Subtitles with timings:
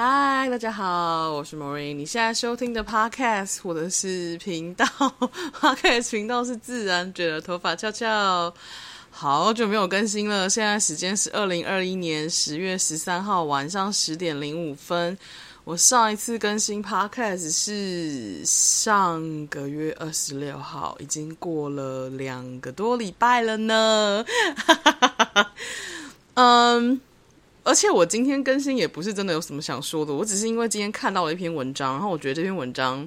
[0.00, 1.96] 嗨，大家好，我是 Maureen。
[1.96, 4.86] 你现在收听的 Podcast 或者是频道，
[5.60, 8.54] Podcast 频道是自然卷的头发翘翘。
[9.10, 15.18] 好久没有更新了，现在时间是二零二一年十月十三号晚上十点零五分。
[15.64, 24.24] 我上一次更新 Podcast 是上个月二十六号，已经过了两个多礼拜了呢。
[26.34, 27.00] 嗯。
[27.68, 33.06] 而且我今天更新也不是真的有什么想说的，我只是因为今天看到了一篇文章，然后我觉得这篇文章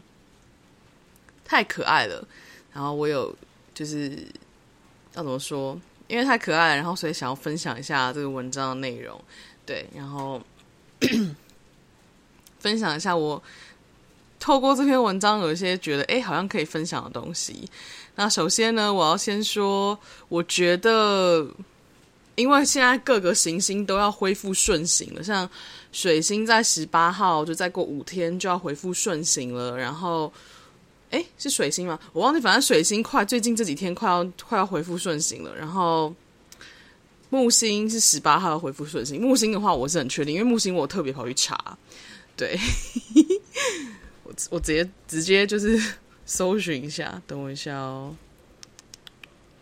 [1.43, 2.23] 太可爱了，
[2.71, 3.35] 然后我有
[3.73, 4.11] 就是
[5.15, 5.75] 要怎么说，
[6.07, 9.19] 因为太可爱了，然后所以想要分享一下这个文章的内容，
[9.65, 10.39] 对，然后
[12.59, 13.41] 分享一下我
[14.39, 17.67] 透过这篇文章有一些觉得哎好像可以分享的东西。
[18.13, 19.97] 那首先呢，我要先说，
[20.29, 21.47] 我觉得。
[22.35, 25.47] 因为现在各个行星都要恢复顺行了，像
[25.91, 29.77] 水星在十八号，就再过五天就要恢复顺行了。
[29.77, 30.31] 然后，
[31.09, 31.99] 诶，是水星吗？
[32.13, 35.55] 我忘记，反正水星快，最近这几天快要快要恢复顺行了。
[35.55, 36.15] 然后，
[37.29, 39.21] 木星是十八号恢复顺行。
[39.21, 41.77] 木星的话，我是很确定，因为木星我特别跑去查，
[42.37, 42.57] 对，
[44.23, 45.77] 我我直接直接就是
[46.25, 48.15] 搜寻一下，等我一下哦。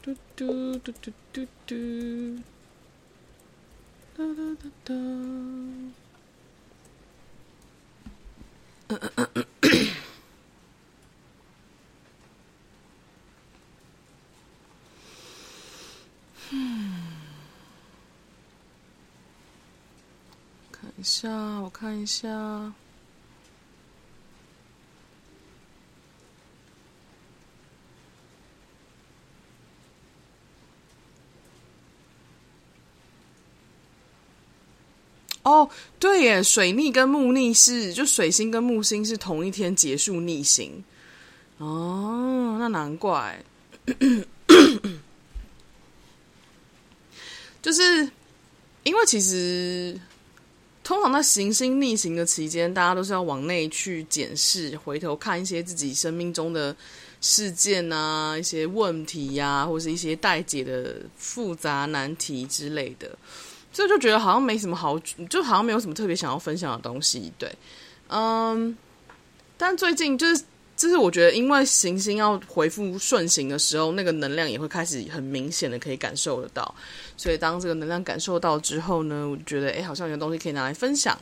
[0.02, 1.76] 嘟嘟嘟嘟嘟嘟。
[4.20, 4.94] 哒哒哒哒。
[16.52, 17.14] 嗯，
[20.70, 21.30] 看一下，
[21.62, 22.74] 我看一下。
[35.50, 40.84] 哦，对耶，水逆跟木逆是，就水星跟木星是同一天结束逆行。
[41.58, 43.44] 哦，那难怪，
[47.64, 48.08] 就是
[48.84, 50.00] 因为其实
[50.84, 56.76] 通常在行星逆行的期间，大家都是要往内去检视，回头看一些自己生命中的
[57.22, 63.18] 事件啊，一些问题呀、或是一些待解的复杂难题之类的。
[63.80, 67.50] 所以就觉得好像没什么好，就好像没有什么特别想要分享的东西，对，
[68.10, 68.78] 嗯，
[69.56, 70.44] 但最近就是，
[70.76, 76.76] 就是我觉得，因为行星要回复顺行的时候，那个能量也会开始很明显的可以感受得到，
[77.16, 81.18] 所以当这个能量感受到之后呢，我觉得，哎，好像有东西可以拿来分享。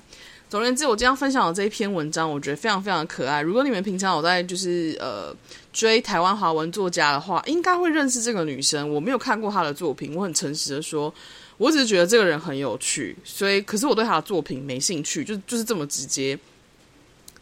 [0.50, 3.40] 总而言之，我今天分享的这一篇文章，我觉得非常非常的可爱。
[3.40, 5.32] 如果你们平常有在就是呃
[5.72, 8.92] 追台湾华文作家的话，应该会认识这个女生。
[8.92, 11.14] 我没有看过她的作品，我很诚实的说。
[11.58, 16.38] 我只是觉得这个人很有趣，所以可是我对他的作品没兴趣，就就是这么直接。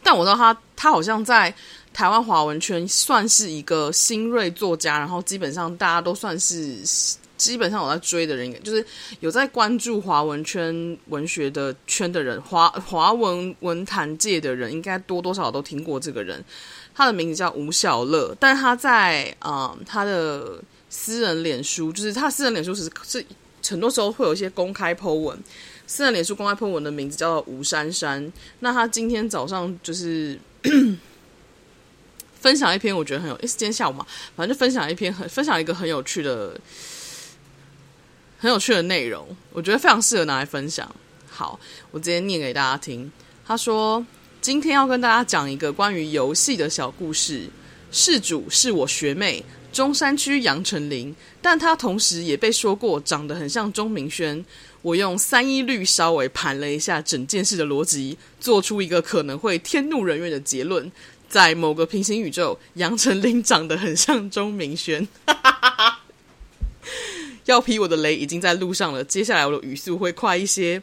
[0.02, 1.54] 但我知道他，他好像在
[1.92, 6.78] 台湾华文圈算是一个新锐作家，然后基本上大家都算是
[7.38, 8.86] 基本上有在追的人，就是
[9.20, 16.42] 有在关注华文圈文学的圈的人，华华文文坛界的人，应该多多少少都听过这个人。
[16.94, 23.26] 他的名字叫吴晓乐，但是他在啊、嗯、他的私人脸书，就是他私人脸书是是。
[23.70, 25.38] 很多时候会有一些公开 po 文，
[25.88, 28.32] 私人脸书公开 po 文的名字叫做吴珊珊。
[28.60, 30.40] 那他今天早上就是
[32.40, 34.06] 分享一篇，我觉得很有，是今天下午嘛，
[34.36, 36.60] 反正就分享一篇很分享一个很有趣的、
[38.38, 40.94] 很有趣的内容，我觉得非常适合拿来分享。
[41.28, 41.60] 好，
[41.92, 43.12] 我直接念给大家听。
[43.46, 44.06] 他说
[44.42, 47.48] ：“今天要跟大家讲一个关于游戏的小故事，
[47.92, 49.44] 事主是我学妹。”
[49.76, 54.44] 中山区杨丞琳，但他同时也被说过长得很像钟明轩。
[54.82, 60.90] 我用三一律稍微盘了一下整件事的逻辑，做出一个可能会天怒人怨的结论：
[61.28, 65.06] 在某个平行宇宙，杨丞琳长得很像钟明轩。
[67.44, 70.82] 要劈我的雷已经在路上了，接下来我的语速会快一些。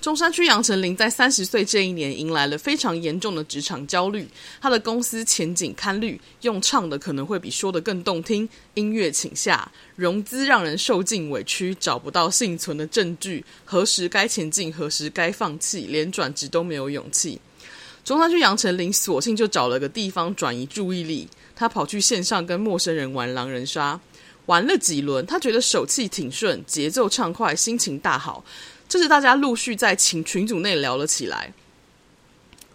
[0.00, 4.26] 中山区杨丞琳在三十岁这一年迎来了非常严重的职场焦虑，
[4.58, 17.38] 他的公司前景堪虑，用唱的可能会比说的更动听，音乐请下，融资让人受尽委屈，找不到幸存的证据，何时该前进，何时该放弃，连转职都没有勇气。
[18.02, 24.00] 中山区杨丞琳索性就找了个地方转移注意力，他跑去线上跟陌生人玩狼人杀，
[24.46, 28.42] 玩了几轮，他觉得手气挺顺，节奏畅快，心情大好。
[28.90, 31.52] 这是大家陆续在群群组内聊了起来。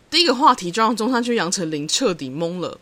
[0.09, 2.79] 第一个话题就让中山区杨丞琳彻底懵了。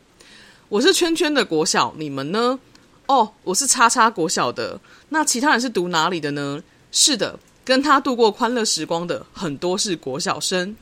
[0.70, 2.60] 我是圈圈的国小，你们呢？
[3.08, 4.80] 哦，我是叉叉国小的。
[5.10, 6.62] 那其他人是读哪里的呢？
[6.92, 10.76] 是的，跟他度过欢乐时光的很多是国小生。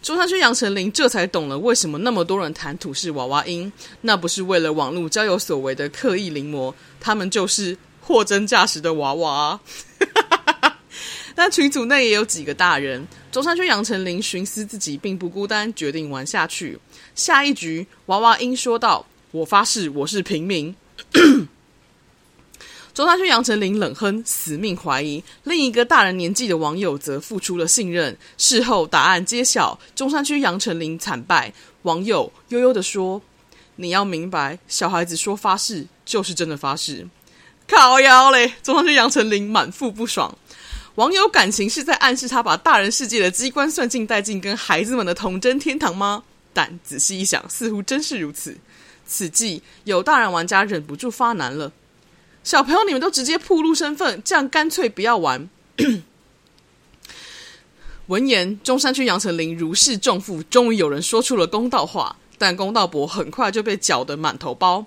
[0.00, 3.72] 中山区杨丞琳这才懂了为什么那么多人谈土是娃娃音，
[4.02, 9.58] 那不是为了网络交友所为的刻意临摹，他们就是货真价实的娃娃。
[11.38, 13.06] 但群组内也有几个大人。
[13.30, 16.76] 中山区杨丞琳寻思自己并不孤单，决定玩下去。
[17.14, 20.74] 下一局，娃娃音说道：“我发誓，我是平民。
[22.92, 25.22] ”中山区杨丞琳冷哼，死命怀疑。
[25.44, 28.18] 另一个大人年纪的网友则付出了信任。
[28.36, 31.54] 事后答案揭晓，中山区杨丞琳惨败。
[31.82, 33.22] 网友悠悠的说
[33.76, 37.06] ：“你要明白，小孩子说发誓就是真的发誓。”
[37.68, 38.54] 靠腰嘞！
[38.62, 40.36] 中山区杨丞琳满腹不爽。
[40.98, 46.24] 网友感情是在暗示他把大人世界的机关算尽带进跟孩子们的童真天堂吗？
[46.52, 48.58] 但仔细一想，似乎真是如此。
[49.06, 51.70] 此际，有大人玩家忍不住发难了
[52.42, 55.48] ：“小朋友，你们都直接暴露身份，这样干脆不要玩。
[58.08, 64.84] ”闻言，中山区杨丞琳如释重负，终于有人说出了公道话，但公道伯很快就被搅得满头包。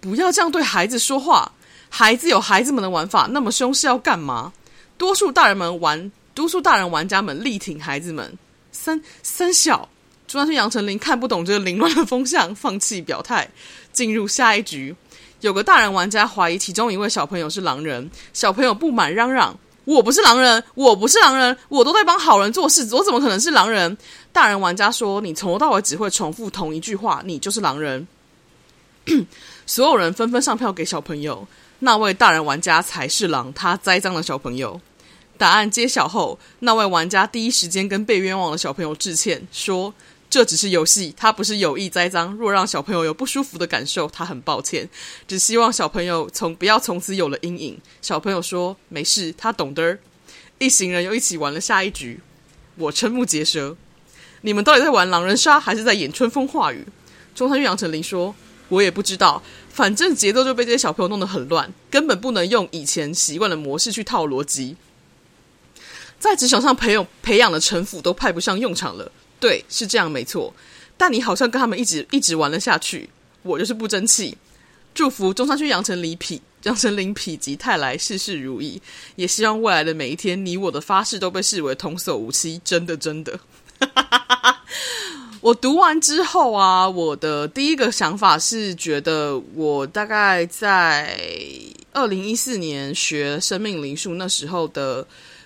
[0.00, 1.52] 不要这样对孩子说话，
[1.88, 4.52] 孩子有孩子们的玩法，那么凶是要干嘛？
[5.02, 8.38] 多数大人们玩，多数大人玩家们力挺孩子们。
[8.70, 9.88] 三三小，
[10.28, 13.50] 主要是杨丞琳看不懂这个凌乱的风向，放弃表态，
[13.92, 14.94] 进入下一局。
[15.40, 23.98] 有个大人玩家怀疑其中一位小朋友是狼人，小朋友不满嚷嚷：“我不是狼人，我不是狼人，我都在帮好人做事，我怎么可能是狼人？”
[24.32, 28.06] 大人玩家说：“你从头到尾只会重复同一句话，你就是狼人。”
[29.66, 31.44] 所有人纷纷上票给小朋友，
[31.80, 34.80] 那位大人玩家才是狼，他栽赃了小朋友。
[35.42, 39.92] 答案揭晓后，那位玩家第一时间跟被冤枉的小朋友致歉，说
[40.30, 42.32] 这只是游戏，他不是有意栽赃。
[42.34, 44.88] 若让小朋友有不舒服的感受，他很抱歉，
[45.26, 47.76] 只希望小朋友从不要从此有了阴影。
[48.00, 49.98] 小朋友说没事，他懂得。
[50.60, 52.20] 一行人又一起玩了下一局，
[52.76, 53.76] 我瞠目结舌，
[54.42, 56.86] 你们到底在玩狼人杀还是在演春风化雨？
[57.34, 58.32] 中山区杨丞琳说，
[58.68, 64.76] 我也不知道，反正节奏就被这些小朋友弄得很乱，根本不能用以前习惯的模式去套逻辑。
[66.22, 69.10] 在职场上培养培养的城府都派不上用场了，
[69.40, 70.54] 对，是这样没错。
[70.96, 73.10] 但你好像跟他们一直一直玩了下去，
[73.42, 74.38] 我就是不争气。
[74.94, 78.80] 祝福中山区杨丞琳否 杨丞琳否极泰来，事事如意。
[79.16, 82.60] 也希望未来的每一天，你我的发誓都被视为童叟无欺。
[82.64, 83.40] 真的真的。
[85.42, 91.18] 我读完之后啊，我的第一个想法是觉得，我大概在
[91.92, 95.04] 二零一四年学生命灵数那时候的。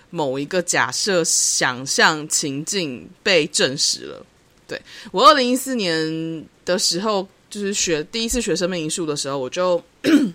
[0.09, 4.25] 某一个假设、想象情境被证实了。
[4.65, 4.81] 对，
[5.11, 9.81] 我二零一四年的时候，就是学第一次学生命灵数的时候，我就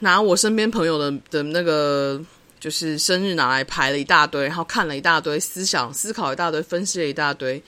[0.00, 2.22] 拿我身边朋友的的那个
[2.60, 7.62] 就是生日拿来排了一大堆，然后看了一大堆，思想思考一大堆，分析了一大堆，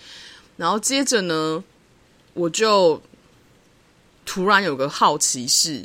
[0.57, 1.63] 然后接着呢，
[2.35, 3.01] 我就
[4.25, 5.85] 突然有个好奇是，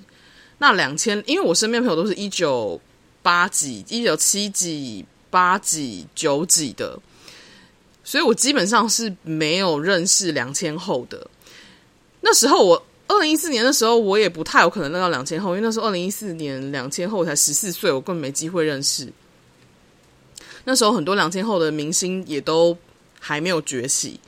[0.57, 2.79] 那两千，因为我身边朋友都是一九。
[3.23, 6.99] 八几、一九七几、八几、九几的，
[8.03, 11.25] 所以我基本上是没有认识两千后的。
[12.21, 19.07] 那时候我二零一四年的时候，我也不太有可能认到两千后，因为那时候二零一四年两千后才十四岁，我根本没机会认识。
[20.65, 22.77] 那时候很多两千后的明星也都
[23.19, 24.19] 还没有崛起，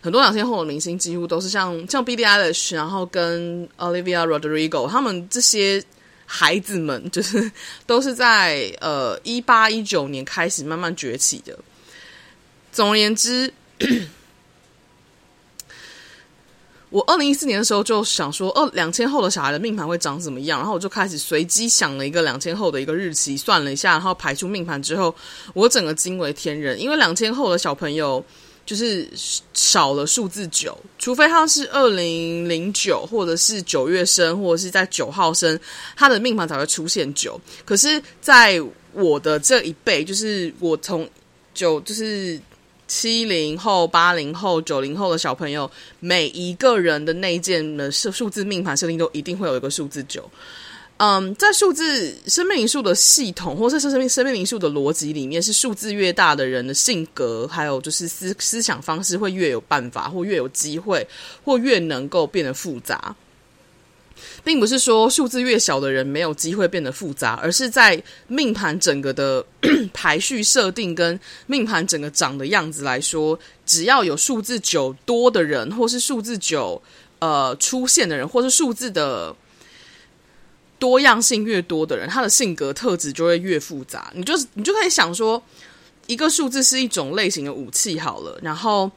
[0.00, 5.82] 很多两千后的明星几乎都是像像 Billie Eilish，然后跟 Olivia Rodrigo 他们这些。
[6.34, 7.52] 孩子们就是
[7.84, 11.58] 都是在呃一八一九年开始慢慢崛起的。
[12.72, 13.52] 总而言之，
[16.88, 20.58] 我二零一四年的时候就想说，二两千后的小孩的命盘会长怎么样？
[20.58, 25.14] 然后我就开始随机想了一个两千后的一个日期，算了一下，然后排出命盘之后，
[25.52, 28.24] 我整个惊为天人，因为两千后的小朋友。
[28.64, 29.08] 就是
[29.52, 35.58] 少了数字九，除非他是二零零九，或者是九月生，或者是在九号生，
[35.96, 37.40] 他的命盘才会出现九。
[37.64, 41.08] 可是，在我的这一辈，就是我从
[41.52, 42.40] 九，就是
[42.86, 50.30] 七零后、八零后、九零后的小朋友，每一个人的内建的数数字命盘设定都一定会有一个数字九。
[51.04, 61.04] 嗯，在数字生命灵数的系统，或者是生命生命灵数的逻辑里面，是数字越大的人的性格，还有就是思思想方式会越有办法，或越有机会，
[61.44, 63.16] 或越能够变得复杂，
[64.44, 69.44] 并不是说数字越小的人没有机会变得复杂，而是在命盘整个的
[69.92, 71.18] 排序设定跟
[71.48, 76.80] 命盘整个长的样子来说，只要有数字九多的人，或是数字九
[77.18, 79.34] 呃出现的人，或是数字的。
[80.82, 84.10] 多样性越多的人，他的性格特质就会越复杂。
[84.16, 85.40] 你就是你就可以想说，
[86.08, 88.90] 一个数字是一种类型的武器好了，然后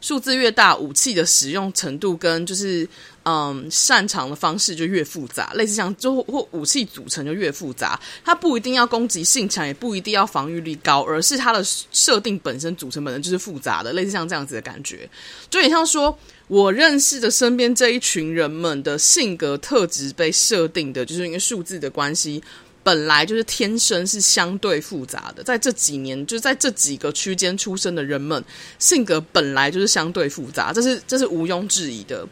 [0.00, 2.88] 数字越大，武器的使用程度跟就是。
[3.24, 7.96] 嗯，擅长的方式就越复杂，类似像就或武器组成就越复杂。
[8.24, 11.62] 它不一定要攻击性强，也不一定要防御力高，而是它的
[11.92, 15.08] 设定本身组成本身就是复杂的，类似像这样子的感觉。
[15.48, 16.18] 就有点像说，
[16.52, 22.42] 我认识的身边这一群人们的性格特质被设定的，就是因为数字的关系，
[22.82, 25.42] 本来就是天生是相对复杂的。
[25.42, 28.44] 在这几年，就在这几个区间出生的人们，
[28.78, 32.28] 性格本来就是相对复杂，这是这是毋庸置疑的。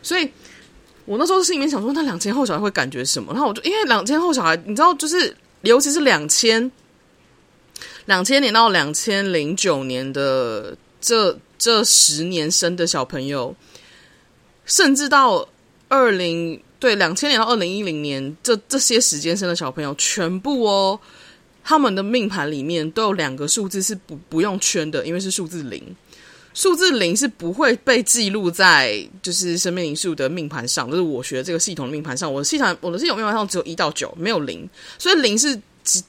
[0.00, 0.30] 所以，
[1.04, 3.32] 我那时候心里面想说，那两千后小孩会感觉什么？
[3.32, 6.70] 然后我就因为两千后小孩，你知道，就是尤其是两千
[8.04, 13.52] 两千年到两千零九年的这这十年生的小朋友，
[14.66, 15.44] 甚至到
[15.88, 21.00] 二零对两千年到二零一零年这这些时间生的小朋友，全部哦，
[21.64, 25.82] 他们的命盘里面都有两个数字是不不用圈的，因为是数字零。
[26.54, 32.32] 数字零是不会被记录在就是生命灵数的命盘上，就是我学的这个系统的命盘上。
[32.32, 35.60] 我的系统我的系统命盘上只有一到九，没有零，所以零是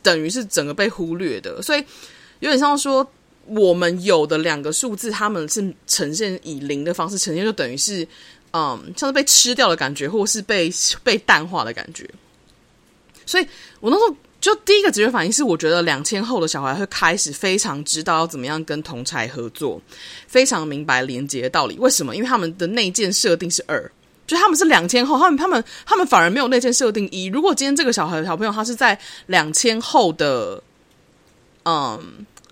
[0.03, 1.59] 等于是整个被忽略的。
[1.63, 1.83] 所以
[2.41, 3.11] 有点像说，
[3.47, 8.07] 我们有的两个数字，他们是呈现以零的方式呈现，就等于是
[8.53, 10.71] 嗯，像是被吃掉的感觉，或是被
[11.03, 12.09] 被淡化的感觉。
[13.25, 13.47] 所以
[13.79, 14.15] 我那时候。
[14.39, 19.81] 就第一个直觉反应是，我觉得两千后的小孩会开始非常知道要怎么样跟同侪合作，
[20.27, 21.75] 非常明白连接的道理。
[21.79, 22.15] 为什么？
[22.15, 23.91] 因为他们的内建设定是二，
[24.27, 27.25] 就他们是两千后，他们他们他们反而没有内建设定一。
[27.25, 30.61] 如果今天这个小孩小朋友他是在两千后的，
[31.65, 31.99] 嗯。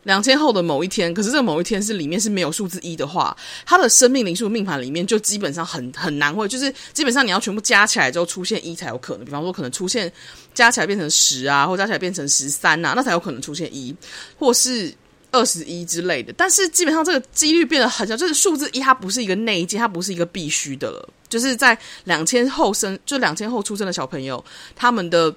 [0.05, 3.35] 两千后的某一天，可是这某一天是里面是没有数字一的话，
[3.65, 9.25] 他的生命灵数命盘里面就基本上很很难会，就是基本上你要全部加起来之后出现一才有可能。
[9.25, 10.11] 比方说，可能出现
[10.53, 13.95] 加起来变成十啊，或加起来变成十三啊，那才有可能出现一，
[14.37, 14.93] 或是
[15.31, 16.31] 二十一之类的。
[16.37, 21.09] 但是基本上这个几率变得很小，就是数字一它不是一个内建，它不是一个必须的了。
[21.27, 24.45] 就是在两千后生，就两千后出生的小朋友，
[24.75, 25.35] 他们的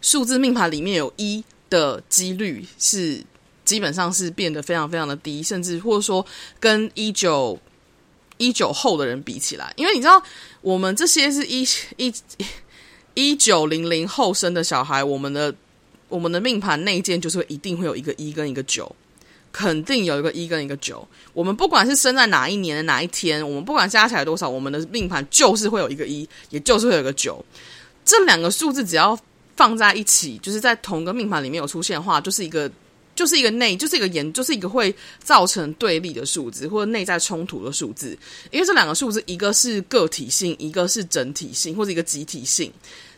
[0.00, 1.44] 数字命盘里面有一。
[1.70, 3.24] 的几率是
[3.64, 6.26] 基本上是变得非常非常的低，甚至或者说
[6.58, 7.56] 跟一九
[8.36, 10.20] 一九后的人比起来，因为你知道
[10.60, 11.62] 我们这些是一
[11.96, 12.12] 一
[13.14, 15.54] 一九零零后生的小孩，我们的
[16.08, 18.90] 我们的命盘内建就是一定会有一个一跟一个九，
[19.52, 21.06] 肯定有一个一跟一个九。
[21.32, 27.44] 我们不管是生在哪一年的哪一天，我们不管加起来多少，我们的命盘就是会有一个一，也就是会有个九。
[28.04, 29.16] 这两个数字只要。
[29.60, 32.70] 放在一起，就是在同一个命盘里面有出现的话，就是一个，
[33.14, 38.18] 就是一个内，就是一个严，就是一个会造成对立的数字或者内在冲突的数字。
[38.50, 42.72] 因为这两个数字，一个是个体性，一个是整体性，或者一个集体性。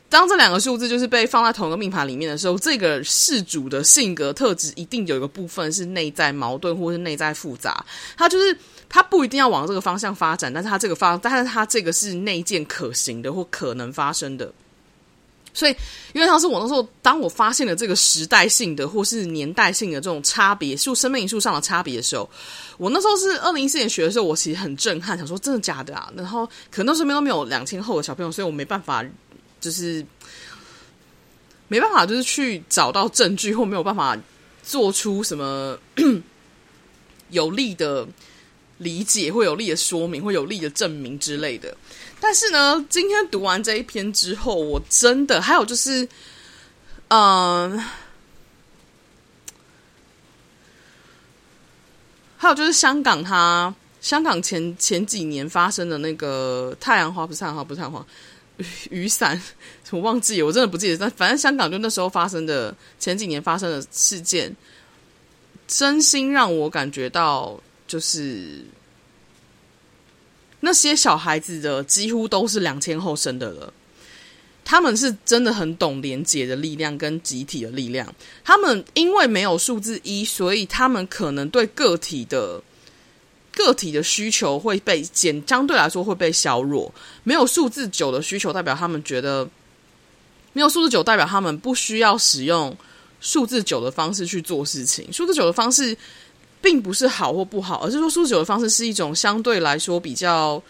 [0.08, 7.87] 当这两个数字就是被放在同一个命盘里面的时候，这个事主的性格特质一定有一个部分是内在矛盾，或是内在复杂。
[8.16, 8.58] 他就是
[8.88, 14.52] 他不一定要往这个方向发展，但是他这个方，但是他这个是内建可行的或可能发生的。
[15.54, 15.76] 所以，
[16.14, 22.28] 因为当时我那时候，当我发现了这个时代性的或是年代性的这种差别，数生命灵数上的差别的时候，
[22.78, 26.11] 我那时候是二零一四年学的时候，我其实很震撼，想说真的假的啊？
[26.16, 29.04] 然后可能那时候都没有两千后的小朋友，所以我没办法，
[29.61, 30.04] 就是
[31.68, 34.16] 没办法，就是去找到证据，或没有办法
[34.62, 35.78] 做出什么
[37.28, 38.09] 有力的
[38.78, 41.76] 理解，或有力的说明，或有力的证明之类的。
[42.25, 46.09] 但是呢，今天读完这一篇之后，我真的还有就是，
[47.09, 47.76] 嗯，
[52.37, 58.07] 还有就是香港它，香港前前几年发生的那个太阳花，不是太阳花，不是太阳花，
[58.59, 59.43] 雨雨伞，
[59.91, 60.97] 我忘记了，我真的不记得。
[60.97, 64.55] 但反正香港就那时候发生的前几年发生的事件，
[65.67, 68.64] 真心让我感觉到就是。
[70.64, 73.73] 那些小孩子的几乎都是两千后生的了，
[74.64, 78.14] 他们是真的很懂连结的力量跟集体的力量。
[78.45, 82.62] 他们因为没有数字一，所以他们可能对个体的
[83.52, 86.95] 个体的需求会被减，相对来说会被削弱。
[87.25, 89.49] 没有数字九的需求，代表他们觉得
[90.52, 92.76] 没有数字九，代表他们不需要使用
[93.21, 95.12] 数字九的方式去做事情。
[95.12, 95.99] 数字九的方式。
[96.62, 100.62] 并不是好或不好，而是说数字九的方式是一种相对来说比较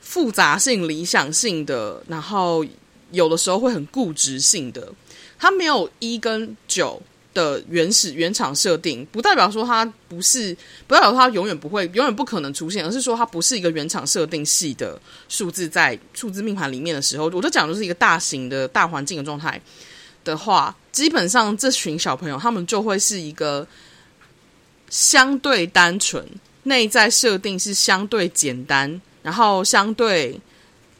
[0.00, 2.64] 复杂性、理想性的，然后
[3.12, 4.90] 有的时候会很固执性的。
[5.38, 7.00] 它没有一跟九
[7.34, 10.56] 的原始原厂设定，不代表说它不是，
[10.86, 19.60] 不代表它永远不会、永远不可能出现，而是说它不是一个原厂设定系的数字，在数字命盘里面的时候，我就讲的是一个大型的大环境的状态
[20.22, 23.66] 的话，基本上这群小朋友他们就会是一个
[24.94, 26.24] 相对单纯，
[26.62, 30.40] 内在设定是相对简单，然后相对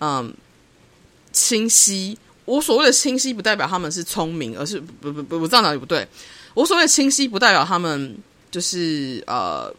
[0.01, 0.35] 嗯
[1.33, 2.19] 清晰。
[2.45, 6.05] 我所谓的清晰，不代表他们是聪明，而是不不不，我知道哪里不对。
[6.55, 8.19] 我所谓的清晰，不代表他们
[8.51, 9.73] 就是呃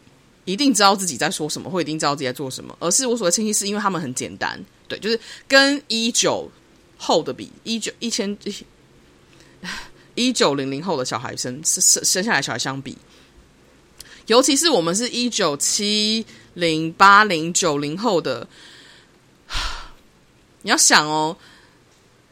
[0.46, 4.58] 一定知道自己在说什么，或一定知道自己在做什么，而是我所谓清晰，是因为他们很简单。
[4.88, 6.50] 对，就是跟一九
[6.98, 8.38] 后的比，一九一千
[10.16, 12.98] 一九零零后的小孩生生生下来小孩相比，
[14.28, 18.48] 尤其是我们是一九七零八零九零后的，
[20.64, 21.36] 你要想哦。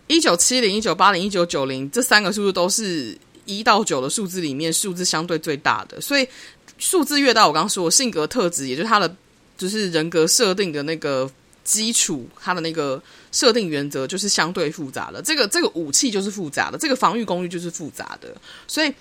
[0.08, 6.28] 一九七零、一九八零、一九九零这三个数字都是一到九的数字里面数字相对最大的，所以
[6.78, 9.16] 数字越大，我刚刚说性格特质，也就是他的
[9.58, 11.28] 就是人格设定的那个
[11.64, 15.22] 基础，他的那个设定原则就是相对复杂的。
[15.22, 18.36] 这个这个武器就是复杂的，这个防御工具就是复杂的。
[18.68, 18.94] 所以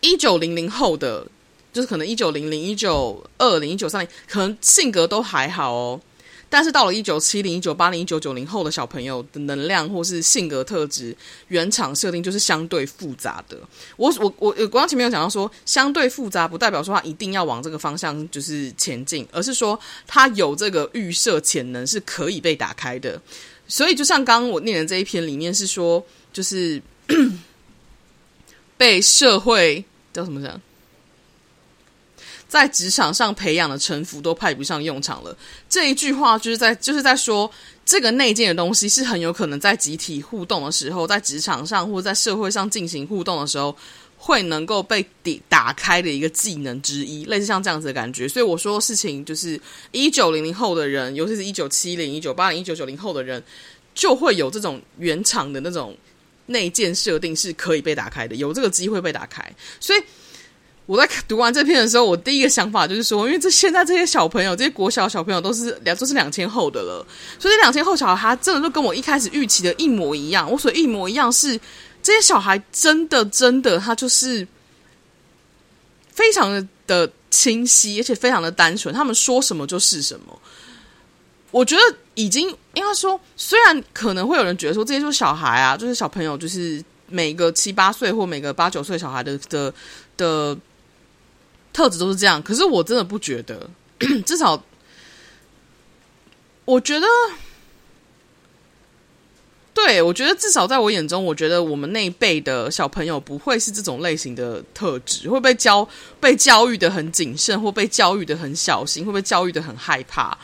[0.00, 1.26] 一九零零后的，
[1.74, 6.00] 就是可能一九零零、一九二零、一九三零，可能性格都还好哦。
[6.48, 11.16] 但是到了一九七零、一九八零、一九九零后的小朋友的能量或是性格特质，
[11.48, 13.58] 原厂设定就是相对复杂的。
[13.96, 19.76] 我我我我刚前面有讲到说，相对复杂不代表说他一定要往这个方向就是前进，而是说
[20.06, 23.20] 他有这个预设潜能是可以被打开的。
[23.66, 26.80] 所以就像刚刚我念的这一篇里面是说，就是
[28.78, 30.60] 被社会叫什么讲？
[32.54, 35.36] 在职场上培养的城府都派不上用场了。
[35.68, 37.50] 这一句话就是在就是在说，
[37.84, 43.76] 这个内建的东西是很有可能在集体互动的时候，在职场上或在社会上进行互动的时候，
[44.16, 45.04] 会能够被
[45.48, 48.28] 打开的一个技能之一，类似像这样子的感觉。
[48.28, 53.42] 所以我说事情就是一九零零后的人，尤其是一九七零、一九八零、一九九零后的人，
[53.96, 55.96] 就会有这种原厂的那种
[56.46, 59.44] 内建设定是可以被打开的，有这个机会被打开。
[59.80, 60.00] 所以。
[60.86, 67.06] 我在读完这篇的时候，我第一个想法就是说，因为这现在这些小朋友，这些国小小朋友都是两都是两千后的了，
[67.38, 70.50] 所以这两千后小孩他真的就跟我一开始预期的一模一样。
[70.50, 71.58] 我所一模一样是
[72.02, 74.46] 这些小孩真的真的他就是
[76.12, 80.38] 非常的的清晰，而且非常的单纯，他们说什么就是什么。
[81.50, 89.72] 我觉得已经应该说，虽然可能会有人觉得说这些就是小孩啊，就是小朋友，就是每个七八岁或每个八九岁小孩的的
[90.18, 90.54] 的。
[91.74, 93.68] 特质都是这样，可是我真的不觉得，
[94.24, 94.64] 至少
[96.64, 97.06] 我觉得，
[99.74, 105.86] 对，我觉得至少在我眼中，我觉得我们那一辈的小朋友不会是这种类型的特质，会被教
[106.20, 110.38] 被教育的很谨慎，或被教育的很小心，会被教育的很害怕，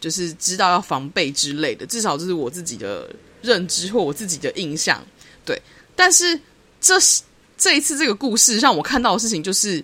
[0.00, 1.86] 就是知道要防备之类的。
[1.86, 3.08] 至少这是我自己的
[3.40, 5.00] 认知或我自己的印象。
[5.44, 5.62] 对，
[5.94, 6.38] 但是
[6.80, 7.22] 这是
[7.56, 9.82] 这一次这个故事让我看到的事情就是。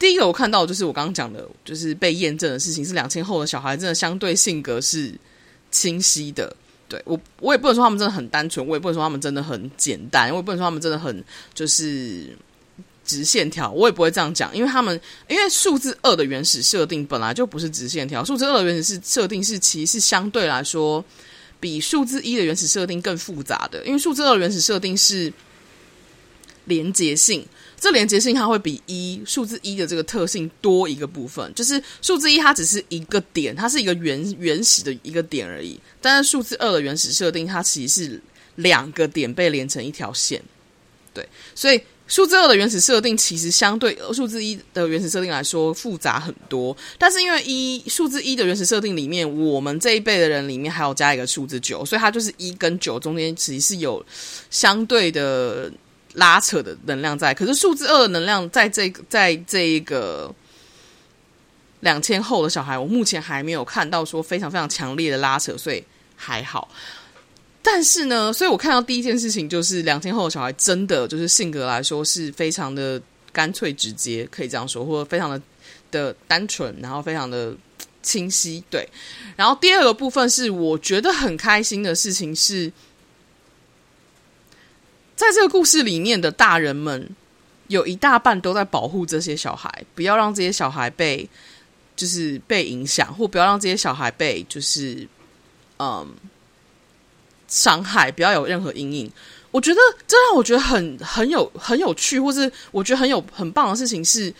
[0.00, 5.12] 第一个我看到就是我刚刚讲的，就是被验证的事情是两千后的小孩真的相对性格是
[5.70, 6.56] 清晰的。
[6.88, 12.34] 对，我，我也不能说他们真的很单纯，我也不能说他们真的很简单，我也不能说他们真的很就是
[13.04, 21.04] 直线条，我也不会这样讲，因为他们因为数字二的原始设定本来就不是直线条，数字二的原始是设定是其实是相对来说
[21.60, 25.30] 比数字一的原始设定更复杂的，因为数字二的原始设定是
[26.64, 27.46] 连结性。
[27.80, 35.80] 这连接性它会比一数字一的这个特性多一个部分，就是数字一它只是一个点，它是一个原原始的一个点而已。
[35.98, 38.22] 但是数字二的原始设定，它其实是
[38.56, 40.42] 两个点被连成一条线。
[41.14, 46.76] 对，所以数字二的原始设定其实相对数字一的原始设定来说复杂很多。
[46.98, 54.04] 但是因为一数字一的原始设定里面，我们这一辈的人里面还有加一个数字九，所以它就是一跟九中间其实是有
[54.50, 55.72] 相对的。
[56.14, 60.34] 拉扯的能量在，可是数字二能量在这，在这一个
[61.80, 65.84] 两千后的小孩，我目前还没有看到说非常非常强烈的拉扯，所以
[66.16, 66.68] 还好。
[67.62, 73.00] 但是呢，所以我看到第一件事情就是两千后的小孩真的就是性格来说是非常的
[73.32, 75.40] 干脆直接，可以这样说，或者非常的
[75.92, 77.54] 的单纯，然后非常的
[78.02, 78.64] 清晰。
[78.68, 78.88] 对，
[79.36, 82.72] 然后第二个部分是我觉得很开心的事情是。
[85.20, 87.14] 在这个故事里面的大人们，
[87.68, 91.28] 有一大半都在保护这些小孩，不要让这些小孩被
[91.94, 95.06] 就是被影响，或不要让这些小孩被就是
[95.78, 96.08] 嗯
[97.48, 99.12] 伤害，不要有任何阴影。
[99.50, 104.32] 我觉得这让我觉得很很有很有趣，或是我觉得很有很棒的事情是，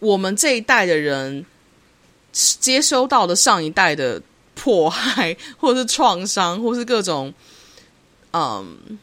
[0.00, 1.46] 我们这一代的人
[2.32, 4.20] 接收到的上一代的
[4.54, 7.32] 迫害，或是创伤，或是各种
[8.32, 8.98] 嗯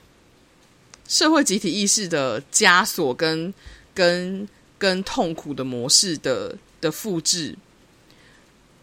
[1.09, 3.53] 社会集体意识的枷锁跟
[3.93, 7.53] 跟跟痛苦的模式的的复制。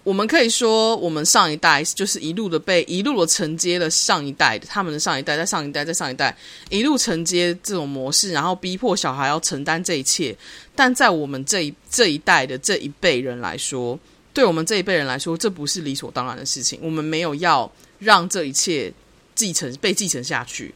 [0.02, 6.36] 我们可以说，我们上一代就是一路的被一路的承接了上一代的，他们的上一代，在上一代，在上一代
[6.68, 10.36] 一路承接这种模式，然后逼迫小孩要承担这一切。
[10.76, 13.98] 但在我们这一这一代的这一辈人来说，
[14.32, 16.78] 对我们这一辈人来说，这不是理所当然的事情。
[16.82, 18.92] 我们没有要让这一切
[19.34, 20.72] 继承被继承下去。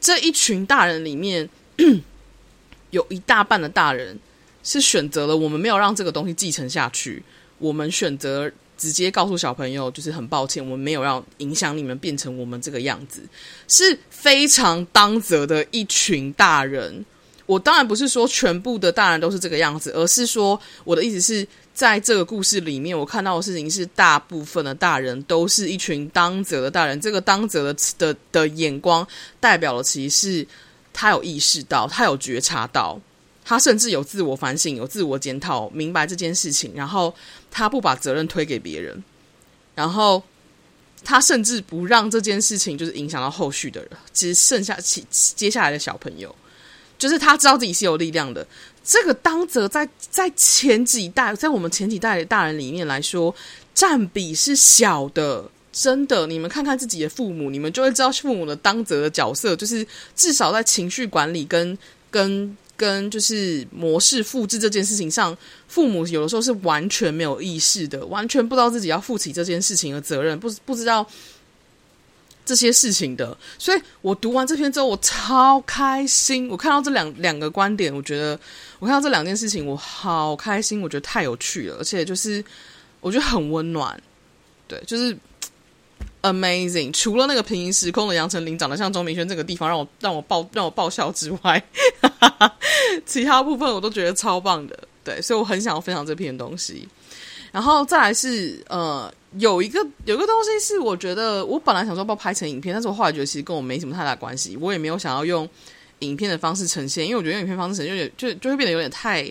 [0.00, 1.48] 这一群大人里面，
[2.90, 4.18] 有一大半的大人
[4.64, 7.22] 是选择了我们没有让这个东西继承下去。
[7.58, 13.22] 我们选择直接告诉小朋友，就是很抱歉，我们没有让影响你们变成我们这个样子，
[13.68, 17.04] 是非常当责的一群大人。
[17.50, 27.00] 我当然不是说全部的大人都是这个样子，而是说我的意思是在这个故事里面，我看到的事情是大部分的大人都是一群当责的大人。
[27.00, 29.04] 这个当责的的的眼光，
[29.40, 30.46] 代表了其实是
[30.92, 33.00] 他有意识到，他有觉察到。
[33.44, 37.12] 他甚至有自我反省，有自我检讨，明白这件事情，然后
[37.50, 39.02] 他不把责任推给别人，
[39.74, 40.22] 然后
[41.02, 46.32] 他甚至不让这件事情就是影响到后续的人，其实剩下其接下来的小朋友，
[47.00, 48.46] 就是他知道自己是有力量的。
[48.84, 53.34] 这个当责在在前几代，在我们前几代的大人里面来说，
[53.74, 56.26] 占比是小的，真的。
[56.26, 59.84] 你们看看自己的父母，你们就会知道父母的当责的角色，就是
[60.14, 61.76] 至少在情绪管理跟
[62.10, 62.56] 跟。
[62.80, 65.36] 跟就是模式复制这件事情上，
[65.68, 71.06] 父母有的时候是完全没有意识的，完全不知道自己要负起这件事情的责任，不不知道
[72.50, 73.36] 这些事情的。
[73.58, 76.48] 所以我读完这篇之后，我超开心。
[76.50, 78.36] 我看到这两两个观点，我觉得
[78.80, 80.82] 我看到这两件事情，我好开心。
[80.82, 82.44] 我觉得太有趣了，而且就是
[83.00, 84.02] 我觉得很温暖。
[84.66, 85.16] 对，就是。
[86.22, 86.92] Amazing！
[86.92, 91.64] 除了那个平行时空的杨丞琳长得像钟明轩这个地方让我让我爆让我爆笑之外，
[93.06, 94.78] 其他部分我都觉得超棒的。
[95.02, 96.86] 对，所以我很想要分享这篇东西。
[97.52, 105.48] 然后再来是呃，有一个有一个东西是我觉得我本来想说要拍成影片，但是我后来觉得其实跟我没什么太大关系，我也没有想要用
[106.00, 109.30] 影片的方式呈现，因为我觉得用影片方式呈现就就就会变得有点太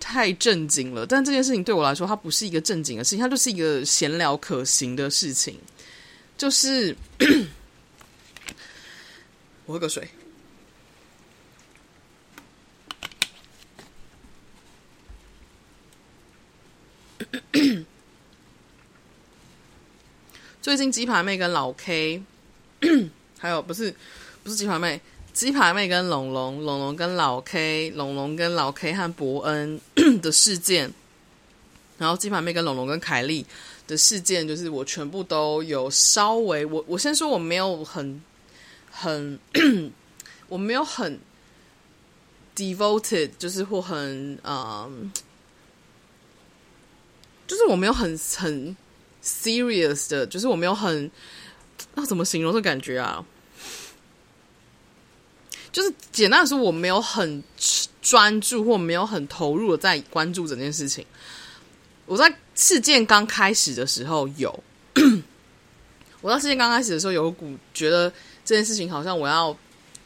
[0.00, 1.06] 太正经了。
[1.06, 5.58] 但这件事情对我来说，它不是一个正经的事情，它就是一个闲聊可行的事情。
[6.36, 6.94] 就是，
[9.66, 10.06] 我喝个水。
[20.60, 22.22] 最近鸡排妹跟老 K，
[23.38, 23.94] 还有不是
[24.42, 25.00] 不是鸡排妹，
[25.32, 29.80] 鸡排妹跟龙龙，龙龙跟老 K，龙龙跟老 K 和伯恩
[30.22, 30.92] 的事件，
[31.98, 33.44] 然后鸡排妹跟龙龙跟凯莉。
[33.86, 38.18] 的事件就是我全部都有稍微我我先说我没有很
[38.90, 39.38] 很
[40.48, 41.20] 我没有很
[42.56, 45.12] devoted 就是或很嗯
[47.46, 48.76] 就是我没有很很
[49.22, 51.10] serious 的，就是我没有很
[51.94, 53.24] 那怎么形容这感觉啊？
[55.72, 57.42] 就是简单的说，我没有很
[58.00, 61.04] 专注或没有很投入的在关注整件事情。
[62.06, 64.62] 我在事件刚开始的时候有，
[66.22, 68.08] 我在事件刚开始的时候有股觉得
[68.44, 69.56] 这件事情好像我要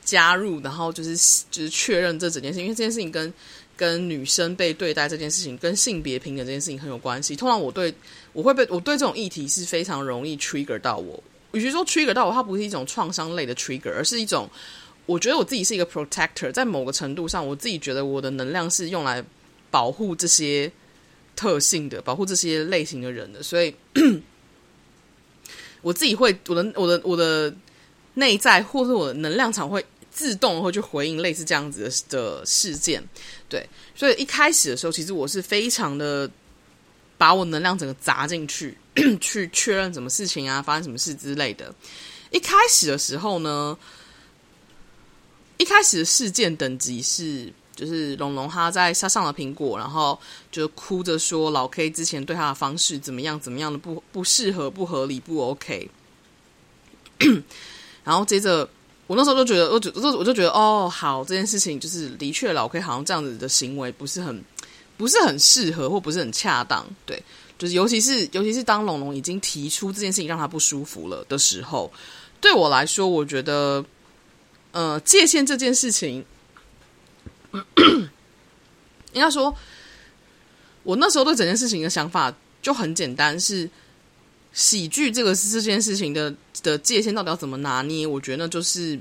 [0.03, 1.15] 加入，然后就是
[1.51, 3.31] 就是确认这整件事，因为这件事情跟
[3.79, 7.35] 跟女生被对待这件事情，跟性别平等这件事情很有关系。
[7.35, 7.95] 通常我对
[8.35, 14.51] 我会被我对这种议题是非常容易 trigger 到我，与其说 trigger 到我，它不是一种创伤类的 trigger，而是一种
[15.07, 19.25] 我觉得我自己是一个 protector，在某个程度上，我自己觉得我的能量是用来
[19.71, 20.71] 保护这些。
[21.37, 23.73] 特性的保护这些类型的人的，所以
[25.83, 27.55] 我自己会我的我的我的
[28.15, 29.87] 内在或者我的能量场会
[30.19, 33.01] 自动会去回应类似这样子的的事件，
[33.49, 36.29] 对，所以一开始的时候，其实我是非常的
[37.17, 38.77] 把我能量整个砸进去，
[39.21, 41.73] 去确认什么事情啊，发生什么事之类的。
[42.33, 43.79] 一开始的时候呢，
[45.59, 47.53] 一开始的事件等级是。
[47.79, 50.19] 就是龙龙他在他上了苹果，然后
[50.51, 55.89] 就哭着说老 K 之前对他的方式怎么样怎么样的不不适合不合理不 OK。
[58.03, 58.69] 然后接着
[59.09, 64.45] 我那时候就觉得，我就我就觉得哦好，这件事情就是的确老 K 好像这样子的行为不是很
[64.97, 67.21] 不是很适合或不是很恰当，对，
[67.59, 71.91] 就是尤其是尤其是当龙龙已经提出这件事情让他不舒服了的时候，
[72.41, 73.83] 对我来说，我觉得
[74.73, 76.23] 呃，界限这件事情，
[79.15, 79.55] 应该说，
[80.83, 83.69] 我那时候对整件事情的想法就很简单，是
[84.59, 88.05] 喜剧这个这件事情的的界限到底要怎么拿捏？
[88.05, 88.99] 我觉得那就是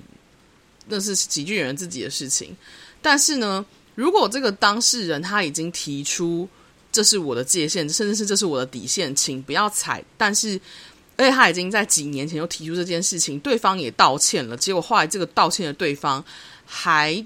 [0.86, 2.56] 那是喜剧演员自己的事情。
[3.02, 3.65] 但是呢，
[3.96, 6.48] 如果这个当事人他已经提出
[6.91, 10.04] 这是我的界限，甚至是这是我的底线，请不要踩。
[10.15, 10.62] 但是，
[11.15, 14.56] 而且他已经在几年前就提出这件事情，对方也道歉了。
[14.56, 16.24] 结果后来这个道歉的对方
[16.67, 17.26] 还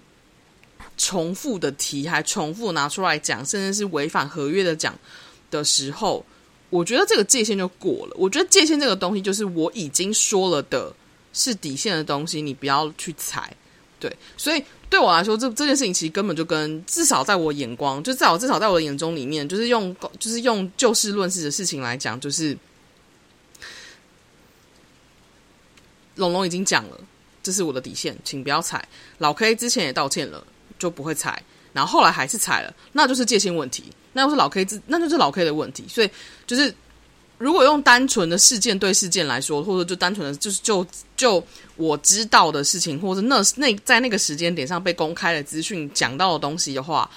[0.96, 4.98] 重复的提，还重复拿出来讲，甚至是违反合约的讲
[5.50, 6.26] 的时候，
[6.72, 8.16] 我觉得这个界限就过了。
[8.16, 10.92] 我觉得界限这个东西，就是我已经说了的
[11.34, 13.56] 是底线的东西，你不要去踩。
[14.00, 22.58] 对，所以对我来说，这这件事情其实根本就跟至少在我眼光，就在我至少在我的眼中里面，就是用就是用就事论事的事情来讲，就是
[26.16, 27.00] 龙龙已经讲了，
[27.44, 28.88] 这是我的底线，请不要踩。
[29.20, 30.44] 老 K 之前也道歉了，
[30.80, 36.10] 就不会踩，然后后来还是踩了，那就是界限问题，那就是老 K 自那就是老 K 的问题，所以
[36.46, 36.74] 就是。
[37.38, 40.86] 如果用单纯的事件对事件来说，或者就单纯的就是就
[41.18, 41.44] 就
[41.76, 47.10] 我知道的事情，或者那那在那个时间点上被公开的资讯讲到的东西的话，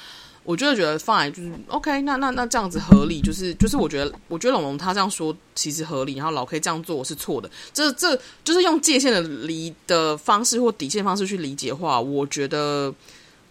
[0.42, 12.90] 我就会觉得放来就是 OK，那那那这样子合理，就是就是我觉得我觉得龙龙他这样说其实合理，然后老 K 这样做我是错的，这这就是用界限的理的方式或底线方式去理解的话，我觉得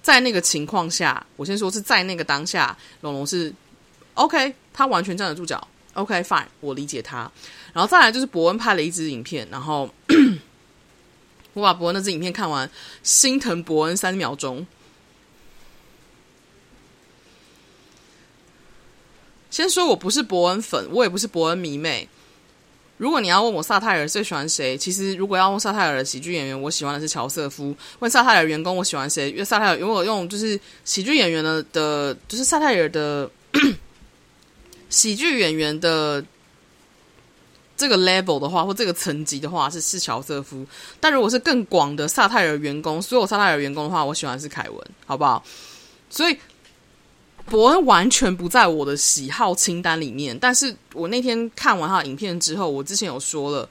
[0.04, 3.52] 在那个情况下，我先说是在那个当下，龙龙是
[4.14, 5.66] OK，他完全站得住脚。
[5.94, 7.32] OK，fine，、我理解他。
[7.72, 9.90] 然后再来就是博恩拍了一支影片，然后
[11.54, 12.70] 我把博恩那支影片看完，
[13.02, 14.68] 心疼博恩三秒钟。
[19.50, 22.10] 先说我不是博恩粉，我也不是博恩迷妹。
[23.04, 27.76] 如果你要问我萨泰尔最喜欢谁，其实如果要问萨泰尔的喜剧演员，我喜欢的是乔瑟夫。
[28.00, 29.30] 问萨泰尔员工，我喜欢谁？
[29.32, 33.30] 因为萨泰尔，如果用就是喜剧演员的的，就是萨泰尔的。
[34.90, 36.24] 喜剧演员的
[37.76, 40.66] 这个 level 的话，或这个层级的话，是是乔瑟夫。
[41.02, 45.44] 但如果是更广的萨泰尔员工，所有萨泰尔员工的话，我喜欢是凯文，好不好？
[46.10, 46.38] 所以
[47.46, 50.38] 伯恩完全不在我的喜好清单里面。
[50.40, 53.70] 但是我那天看完他的影片之后，我之前有说了。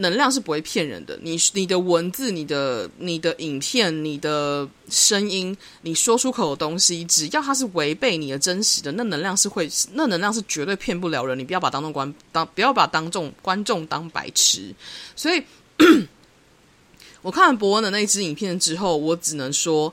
[0.00, 1.18] 能量是不会骗人的。
[1.22, 11.36] 你、你的文字、你的、你的影片、你的声音，你说出口的东西，只要它是违背你的真实的，那能量是会，那能量是绝对骗不了人。
[11.36, 14.72] 你不要把当众观当，不要把当众观众当白痴。
[15.16, 15.42] 所以，
[17.20, 19.92] 我看完博恩的那支影片之后，我只能说，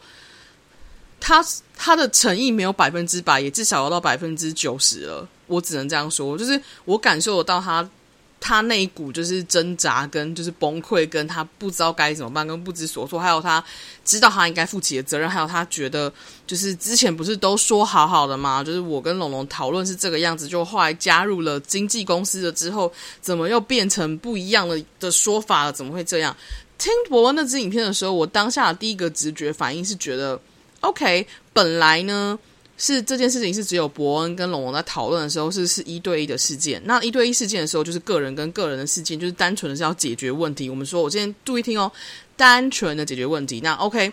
[1.25, 1.43] 他
[1.75, 5.27] 他的诚意没有百分之百，也至少要到百分之九十了。
[5.47, 7.89] 我只能这样说，就是我感受得到他。
[8.37, 13.63] 他那一股就是挣扎，跟就是崩溃，跟他不知道该怎么办，跟不知所措，还有他
[14.03, 16.13] 知道他应该负起的责任，还有他觉得
[16.45, 18.63] 就是之前不是都说好好的吗？
[18.63, 25.73] 就是我跟龙龙讨论是这个样子，就后来加入了经纪公司了之后，怎么又变成不一样的的说法了？
[25.73, 26.35] 怎么会这样？
[26.77, 30.39] 听博恩那支影片的时候，我当下第一个直觉反应是觉得
[30.85, 32.37] ，OK，本来呢。
[32.77, 40.69] 是这件事情是只有伯恩跟龙龙在讨论的时候是是一对一的事件，那一对一事件的时候就是个人跟个人的事件，就是单纯的是要解决问题。
[40.69, 41.89] 我们说，我今天注意听哦，
[42.35, 43.61] 单纯的解决问题。
[43.61, 44.11] 那 OK，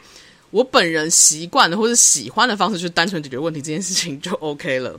[0.53, 4.97] 我本人习惯的或是喜欢的方式就是单纯解决问题，这件事情就 OK 了。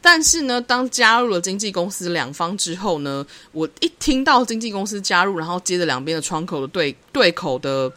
[0.00, 7.92] 但是呢，当加入了经纪公司两方之后呢，我一听到经纪公司加入，然后接着两边的窗口的对对口的。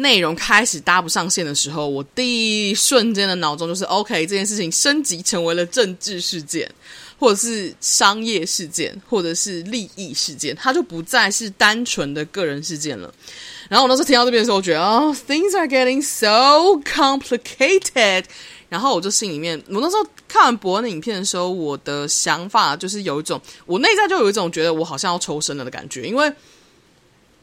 [0.00, 6.70] 内容开始搭不上线的时候，我第一瞬间的脑中就是 OK，这件事情升级成为了政治事件，
[7.18, 13.12] 或者是商业事件，或者是利益事件，它就不再是单纯的个人事件了。
[13.68, 18.24] 然后我那时候听到这边的时候，我觉得哦，things are getting so complicated。
[18.70, 26.32] 然后我就心里面，我那时候看完博恩的影片的时候，我的想法就是有一种，我内在就有一种觉得我好像要抽身了的感觉，因为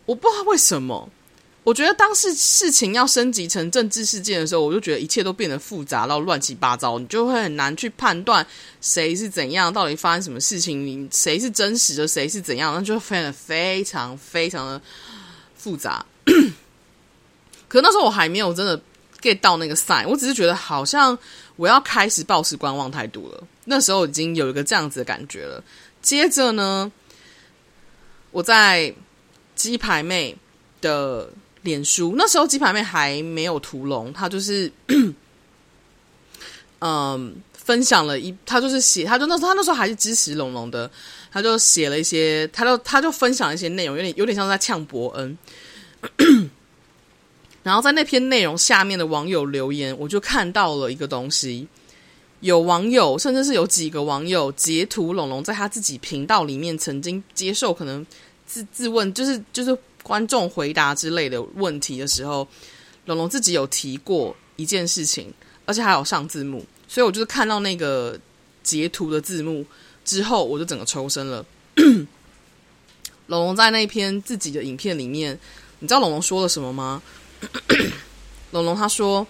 [0.05, 1.07] 我不知道为什么。
[1.67, 8.47] 我觉得当事事情要升级成政治事件的时候，我就觉得一切都变得复杂到乱七八糟，你就会很难去判断
[8.79, 14.81] 谁是怎样，到底发生什么事情，你谁是真实的，谁是怎样，那就变得非常非常的
[15.57, 16.05] 复杂。
[17.67, 18.81] 可那时候我还没有真的
[19.21, 21.19] get 到那个 sign，我只是觉得好像
[21.57, 23.43] 我要开始抱持观望态度了。
[23.65, 25.61] 那时候已经有一个这样子的感觉了。
[26.01, 26.89] 接着呢，
[28.31, 28.95] 我在
[29.53, 30.33] 鸡排妹
[30.79, 31.29] 的。
[31.67, 34.71] 脸书那时候鸡排妹还没有屠龙，他就是，
[36.79, 40.89] 嗯，分享了一，他就是写，他就那时候他那时候还是支持龙龙的，
[41.29, 45.37] 他就写了一些，他就他就分享一些内容，有点有点像是在呛伯恩。
[47.63, 51.67] 然后在那篇内容下面的网友留言，我就看到了一个东西。
[52.39, 58.05] 有网友，甚至是有几个网友截图龙龙在他自己频道里面曾经接受可能
[58.45, 59.77] 自自问，就是就是
[60.07, 62.47] 观众回答之类的问题的时候，
[63.05, 65.33] 龙龙自己有提过一件事情，
[65.65, 68.17] 而且还有上字幕，所以我就是看到那个
[68.63, 69.65] 截图的字幕
[70.05, 71.45] 之后，我就整个抽身了。
[73.27, 75.37] 龙龙 在那篇自己的影片里面，
[75.79, 77.03] 你知道龙龙说了什么吗？
[78.51, 79.27] 龙龙他说。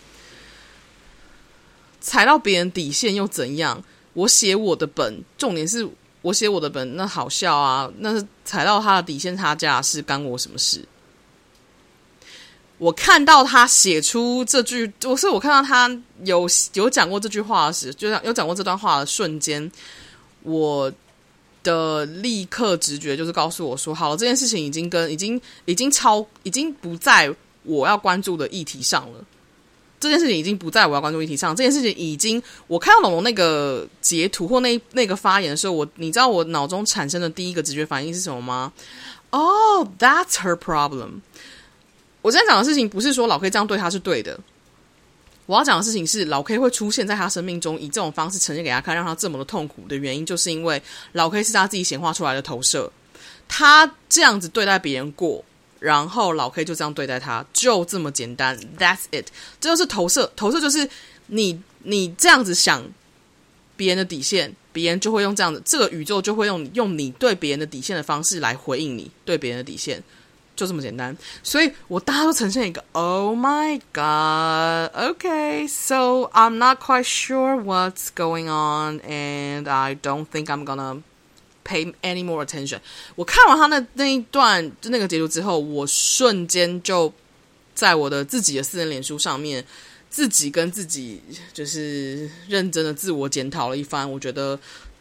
[2.00, 3.84] 踩到别人底线又怎样？
[4.14, 5.86] 我写我的本，重点是
[6.28, 7.90] 我写我的本，那好笑啊！
[8.00, 10.84] 那是踩到他的底线差价是干我什么事？
[12.78, 15.90] 我看到他写出这句，我是我看到他
[16.26, 19.72] 有有讲过这句话时，就有讲过这段话的瞬间，
[20.44, 20.92] 我
[21.64, 29.24] 的立刻直觉就是告诉我说：好了，这件事情已经跟已经已经超已经不在我要关注的议题上了。
[30.00, 31.56] 这件事情已经不在我要关注议题上。
[31.56, 38.72] 这件事情已经，我看到龙龙那个截图或那那个发言的时候，我你知道我脑中产生的第一个直觉反应是什么吗？
[39.32, 41.22] 哦、oh，That's her problem。
[42.22, 44.40] 我现在讲的事情不是说老 K 这样对他是对的，
[45.46, 50.82] 我要讲的事情是老 K 会出现在他生命中，以这种方式呈现给他看，让他这么的痛苦的原因，就是因为
[51.14, 52.92] 老 K 是他自己显化出来的投射，
[53.48, 55.44] 他这样子对待别人过。
[55.80, 58.58] 然后老 K 就这样对待他，就这么简单。
[58.78, 59.28] That's it，
[59.60, 60.32] 这就是投射。
[60.36, 60.90] 投射就是
[61.28, 62.84] 你你这样子想
[63.76, 70.04] 别人的底线，别人就会用这样子，这个宇宙就会用用你对别人的底线的方式来回应你对别人的底线，
[70.56, 71.16] 就这么简单。
[71.44, 75.20] 所以我大家都呈现一个 Oh my God，OK，so、
[76.34, 81.04] I'm not quite sure what's going on，and I don't think I'm gonna。
[81.68, 82.80] Pay any more attention？
[83.14, 87.12] 我看完他那那一段就那个截图之后，我瞬间就
[87.76, 89.62] 在我的自己的私人脸书上面，
[90.10, 94.10] 自己跟自己就是认真的自我检讨了一番。
[94.10, 94.58] 我觉得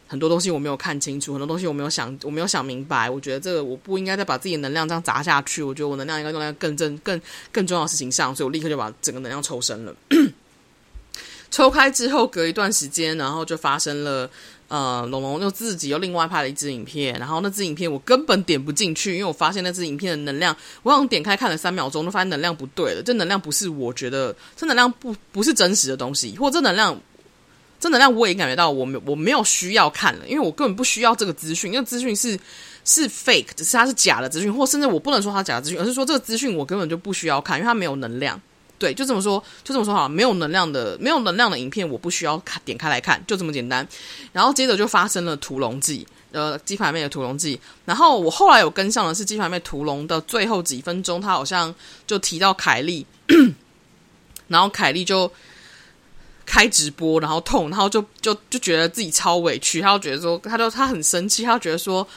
[0.07, 3.09] 很多东西我没有看清楚，很多东西我没有想，我没有想明白。
[3.09, 5.63] 我觉得这个我不应该再把自己的能量这样砸下去。
[5.63, 9.95] 我觉得我能量应该用在更正、更更重要的事情上，所以我立刻就把整个能量抽身了。
[11.49, 14.29] 抽开之后，隔一段时间，然后就发生了。
[14.69, 20.53] 呃，龙龙又自己又另外拍了一支影片，然后那支影片我根本点不进去，因为我发现那支影片的能量，
[20.83, 23.01] 我好像点开看了三秒钟，就发现能量不对了。
[23.01, 26.99] 这能量不是我觉得，这能量不不是真实的东西，或这能量，
[27.79, 32.37] 这能量我也感觉到我没我没有需要看了，因为我根本不需要这个资讯，因为资讯是
[32.83, 38.41] 是 fake，只是它是假的资讯，或甚至我不能说它假的资讯，而是说这个资讯我根本就不需要看，因为它没有能量。
[38.79, 40.07] 对，就这么说，就这么说好。
[40.07, 43.87] 没有能量的，没有能量的影片，我不需要看，点开来看，就这么简单。
[44.31, 47.59] 然后接着就发生了屠龙记，呃，鸡排妹的屠龙记。
[47.85, 51.73] 然后我后来有跟上的是鸡排妹屠龙的最后几分钟，他好像
[52.05, 53.03] 就提到凯莉，
[54.47, 55.31] 然后凯莉就
[56.45, 62.07] 开直播，然后痛，然后就就就觉得自己超委屈，他就觉得说，他就他很生气，他就觉得说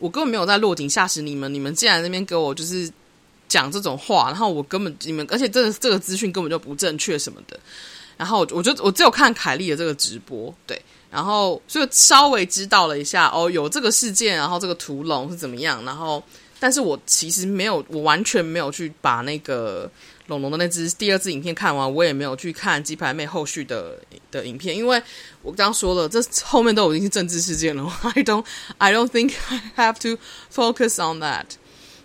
[0.00, 2.90] 我根本没有在落井下石你们，你们竟然那边给我就是。
[3.48, 7.58] 讲这种话，然后我根本你们，而且这这个资讯根本就不正确什么的。
[8.16, 15.84] 然后我就我只有看凯莉的这个直播，对，然后所以稍微知道了一下哦，有这个事件，然后这个屠龙是怎么样。
[15.84, 16.20] 然后，
[16.58, 19.88] 但是我其实没有，我完全没有去把那个
[20.26, 23.96] 龙龙的那支第二支影片看完，我也没有去看鸡排妹后续的
[24.32, 25.00] 的影片，因为
[25.42, 27.84] 我刚刚说了，这后面都已经是政治事件了。
[28.02, 28.44] I don't
[28.78, 30.20] I don't think I have to
[30.52, 31.44] focus on that.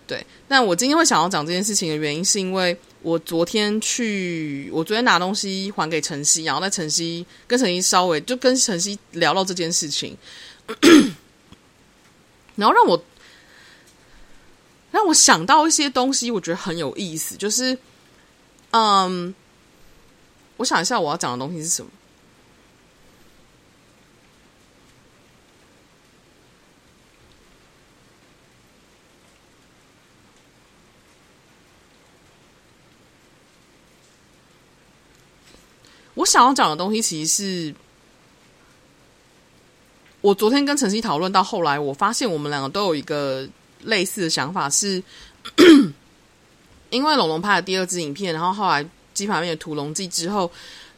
[0.06, 10.16] 对，但我今天会想要讲这件事情的原因，是因为我昨天去，我昨天拿东西还给晨曦，然后在晨曦跟晨曦稍微就跟晨曦聊到这件事情，
[12.56, 13.02] 然后让我
[14.90, 17.76] 让我想到一些东西，我觉得很有意思，就是，
[18.72, 19.34] 嗯，
[20.58, 21.90] 我想一下我要讲的东西是什么。
[36.14, 37.74] 我想要讲的东西，其实是
[40.20, 43.46] 我昨天跟晨曦讨论到后来，我发现我们两个都有一个
[43.82, 45.02] 类似的想法，是
[46.90, 50.50] 因为龙龙拍了第二支影片，然后后来鸡排面的屠龙记之后，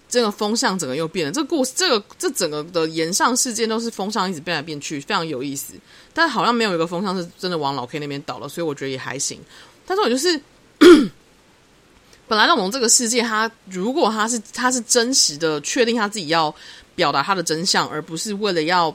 [0.09, 1.33] 这个风向整个又变了。
[1.33, 5.75] 这故事，这个这整个的炎上事件都是风向一直变来变去，非常有意思。
[6.13, 9.41] 但好像没有一个风向是真的往老 K 那边倒了，所以我觉得也还行。
[9.87, 10.41] 但是我就是。
[12.29, 16.53] 本来我们这个世界，他如果他是他是真实的，确定他自己要
[16.97, 18.95] 表达他的真相，而不是为了要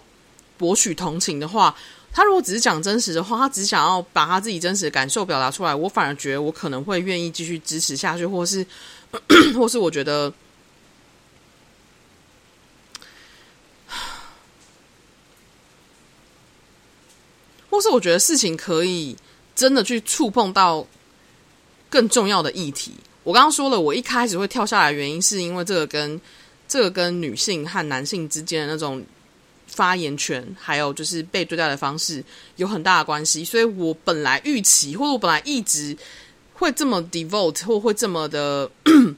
[0.58, 1.74] 博取同情的话，
[2.12, 8.66] 他如果只是讲真实的话，他只想要把他自己真实的感受表达出来，我反而觉得我可能会愿意继续支持下去，或是，
[9.56, 10.34] 或是我觉得，
[17.70, 19.16] 或是我觉得事情可以
[19.56, 20.86] 真的去触碰到
[21.90, 22.92] 更重要的议题。
[23.24, 26.20] 我刚刚说了，我一开始会跳下来的原因，是因为这个跟
[26.68, 29.04] 这个跟女性和男性之间的那种。
[29.74, 32.22] 发言权，还有就是被对待的方式
[32.58, 35.96] 有很大的关系，所以我本来预期，或者我本来一直
[36.54, 38.70] 会这么 devote，或会这么的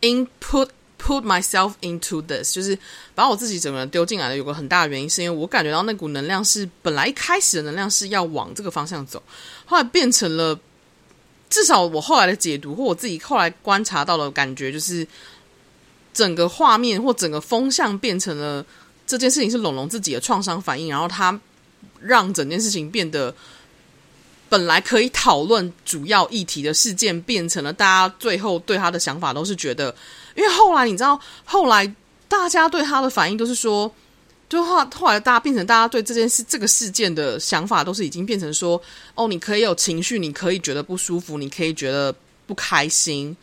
[0.00, 2.78] input put myself into this，就是
[3.14, 4.36] 把我自己整个人丢进来的。
[4.38, 9.22] 有个很大的原因，是因为我感觉到那股能量是本来一开始的能量是要往这个方向走，
[9.66, 10.58] 后来变成了，
[11.50, 15.06] 至少我后来的解读或我自己后来观察到的感觉就是。
[16.14, 18.64] 整个画面或整个风向变成了
[19.06, 21.38] 这件事情是龙龙自己的创伤反应，然后他
[22.00, 23.32] 让整件事情变得
[24.48, 29.94] 本来可以讨论主要议题的事件，变成了大家最后对他的想法都是觉得，
[30.34, 31.94] 因为后来你知道，后来
[32.26, 33.88] 大家对他的反应都是说，
[34.48, 38.80] 就后后来大家变成大家对这件事这个事件的想法都是已经变成说，
[39.14, 42.14] 哦，你可以有情绪，你可以觉得不舒服，你可以觉得
[42.46, 43.36] 不开心。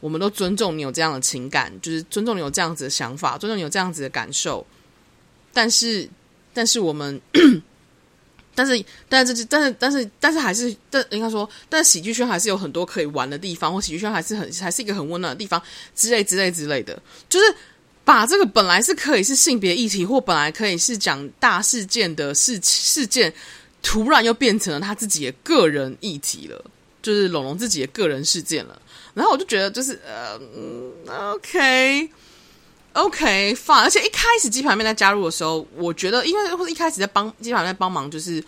[0.00, 4.66] 我们都尊重你有这样的情感，就是尊重你有这样子的想法，尊重你有这样子的感受。
[5.52, 6.08] 但是，
[6.52, 7.20] 但是我们，
[8.54, 15.62] 但是，但是，但是，但是，但是，还是，但应该说，但喜剧圈还是有很多可以玩的地方，或喜剧圈还是很还是一个很温暖的地方，
[15.94, 17.00] 之类之类之类的。
[17.28, 17.54] 就是
[18.04, 23.32] 把这个本来是可以是性别议题，或本来可以是讲大事件的事事件，
[23.82, 26.64] 突然又变成了他自己的个人议题了，
[27.00, 28.82] 就是龙龙自己的个人事件了。
[29.14, 30.40] 然后我就觉得，就是呃
[31.34, 33.82] ，OK，OK，fine。
[33.82, 38.42] 而且一开始鸡排妹在加入的时候，我觉得，因为或者一开始在帮鸡排妹帮忙，就是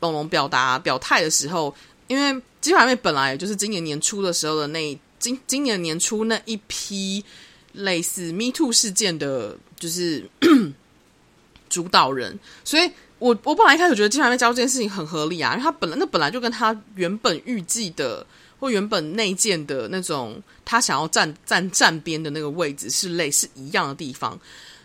[0.00, 1.74] 龙龙表达表态的时候，
[2.06, 7.24] 因为鸡排妹本来就是今年年初的时候的那今今年年初那一批
[7.72, 10.28] 类似 Me Too 事件的，就是
[11.68, 18.26] 主导人，所以我我本来一开始觉得鸡排妹加入这件事情很合理啊，因为他本来那本来就跟他原本预计的。
[18.60, 24.38] 或原本内建的那种，他想要站站站边的那个位置是类似一样的地方。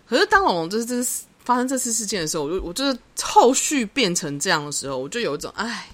[0.07, 5.89] 可是当龙龙就是这次发生这次事件的时候，我就我就是后续变成这样的时候，我就有一种哎，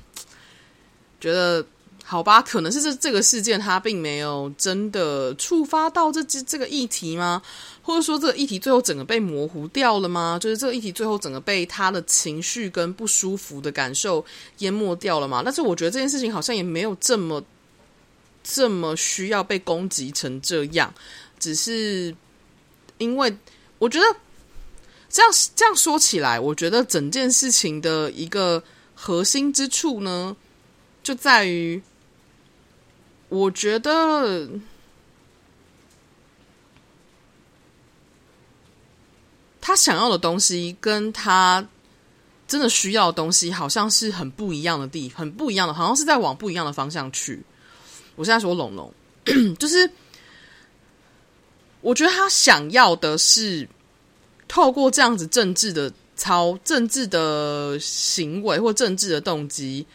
[1.20, 1.66] 觉得
[2.12, 7.42] 好吧，可能是这这个事件它并没有真的触发到这这这个议题吗？
[7.82, 10.38] 或者说这个议题最后整个被模糊掉了吗？
[10.38, 14.26] 就是这个议题最后整个被他的情绪跟不舒服的感受
[14.58, 15.42] 淹没掉了吗？
[15.42, 17.42] 但是我觉得这件事情好像也没有这么。
[18.44, 20.92] 这么需要被攻击成这样，
[21.40, 22.14] 只是
[22.98, 23.32] 因为
[23.78, 24.06] 我觉得
[25.08, 28.64] 这样这样说起来，我觉得整件事情的一个
[28.96, 30.36] 核心之处呢，
[31.04, 31.80] 就在于
[33.32, 34.50] 我觉得
[39.62, 41.66] 他想要的东西跟他
[42.46, 47.42] 真的需要的东西，好像是很不一样的地，很不一样的，好像是在往不一样的方向去。
[48.18, 48.94] 我现在说龙龙，
[49.58, 49.90] 就是
[51.80, 53.66] 我觉得他想要的是
[54.50, 59.88] 透过这样子政治的操、政治的行为或政治的动机，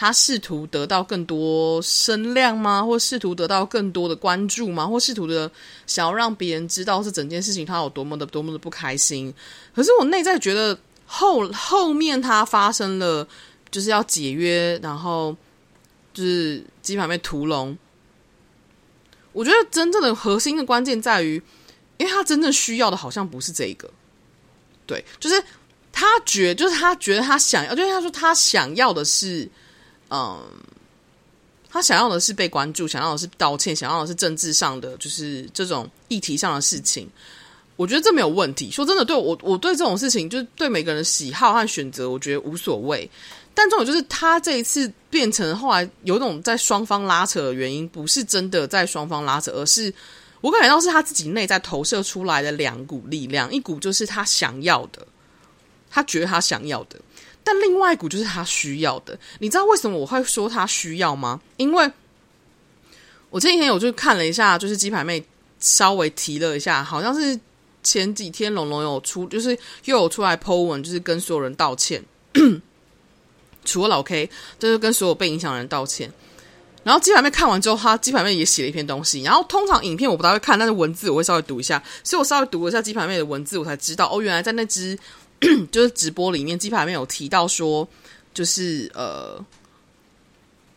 [0.00, 2.82] 他试图得到更多声量吗？
[2.82, 4.86] 或试图得到更多的关注吗？
[4.86, 5.50] 或试图的
[5.86, 9.34] 想要让别人知道是整件事情他有多么的多么的不开心？
[9.74, 13.28] 可是我内在觉得后后面他发生了，
[13.70, 15.36] 就是要解约，然后。
[16.12, 17.78] 就是基本上被屠龙，
[19.32, 21.40] 我觉得真正的核心的关键在于，
[21.98, 23.88] 因为他真正需要的好像不是这个，
[24.86, 25.40] 对，就是
[25.92, 29.48] 他觉，就是他觉得他想要，就是他说他想要的是，
[30.10, 30.38] 嗯，
[31.68, 37.08] 他想要的是被关注，想要的是道歉，想要的是政治上的，就是这种议题上的事情。
[37.76, 38.70] 我觉得这没有问题。
[38.70, 43.10] 说真的，对我，我对这种事情，就是对每个人的喜好和选择，我觉得无所谓。
[43.54, 49.92] 但这种就是他这一次变成后来有种在双方拉扯的原因，不是真的在双方拉扯，而是
[50.40, 55.06] 我感觉到是他自己内在投射出来的两股力量，一股就是他想要的，
[55.90, 57.00] 他觉得他想要的，
[57.42, 59.18] 但另外一股就是他需要的。
[59.38, 61.40] 你知道为什么我会说他需要吗？
[61.56, 61.90] 因为
[63.30, 65.24] 我这几天我就看了一下，就是鸡排妹
[65.58, 67.38] 稍微提了一下，好像是
[67.82, 72.02] 前几天龙龙有出，就是又有出来 po 文，就是跟所有人道歉。
[73.64, 74.28] 除了老 K，
[74.58, 76.10] 就是跟所有被影响的人道歉。
[76.82, 79.22] 然后鸡排妹看完之后，他鸡排妹也写了一篇东西。
[79.22, 81.80] 然后通常影片我不大会看，但是文字我会稍微读一下。
[82.02, 84.98] 所以我稍微读了一下鸡排妹的文字，我才知道哦，原来在那只
[85.72, 87.88] 就是直播里面鸡排妹有提到说，
[88.34, 89.42] 就是呃，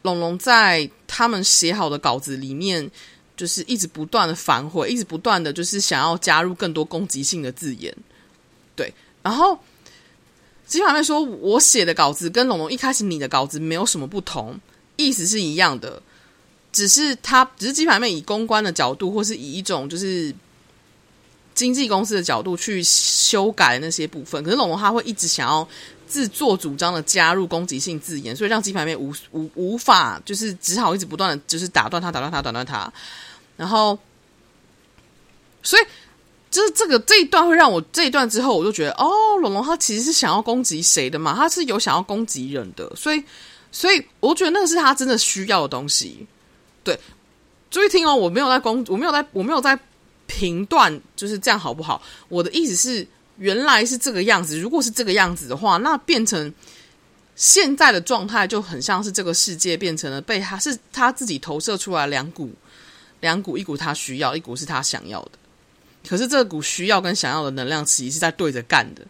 [0.03, 2.89] 龙龙在他们写好的稿子里面，
[3.36, 7.93] 就是一直不断的反悔，一直不断的就是想要加入更多攻击性的字眼，
[8.74, 9.59] 对，然后
[10.66, 14.57] 鸡排妹说，我写的稿子跟龙龙一开始你的稿子没有什么不同，
[14.95, 16.01] 意思是一样的，
[16.72, 20.34] 只是他只是鸡排妹以公关的角度，或是以一种就是。
[21.56, 25.68] 经纪公司的角度去修改那些部分，可是龙龙他会一直想要
[26.08, 32.91] 自作主张的加入攻击性字眼，所以让鸡排妹无无无法，就是只好一直不断的，就是打断他，打断他，打断他。
[33.56, 33.97] 然后，
[35.62, 35.84] 所以
[36.49, 39.10] 就是这个这一段会让我这一段之后，我就觉得哦，
[39.41, 41.36] 龙龙他其实是想要攻击谁的嘛？
[41.36, 43.24] 他是有想要攻击人的，所以，
[43.72, 46.26] 所以我觉得那个是他真的需要的东西。
[46.84, 46.99] 对，
[47.70, 49.80] 注意听哦，我没有在攻，我没有在，我没有在。
[50.36, 52.02] 评断就是这样好不好？
[52.28, 53.08] 我的意思是，
[53.38, 54.60] 原来是这个样子。
[54.60, 56.52] 如果是这个样子的话，那变成
[57.36, 62.52] 现在的状态就很像是这个世界变成了被他是他自己投射出来两股
[63.22, 65.32] 两股，一股他需要，一股是他想要的。
[66.10, 69.06] 可是这股需要跟想要的能量其实是在对着干的。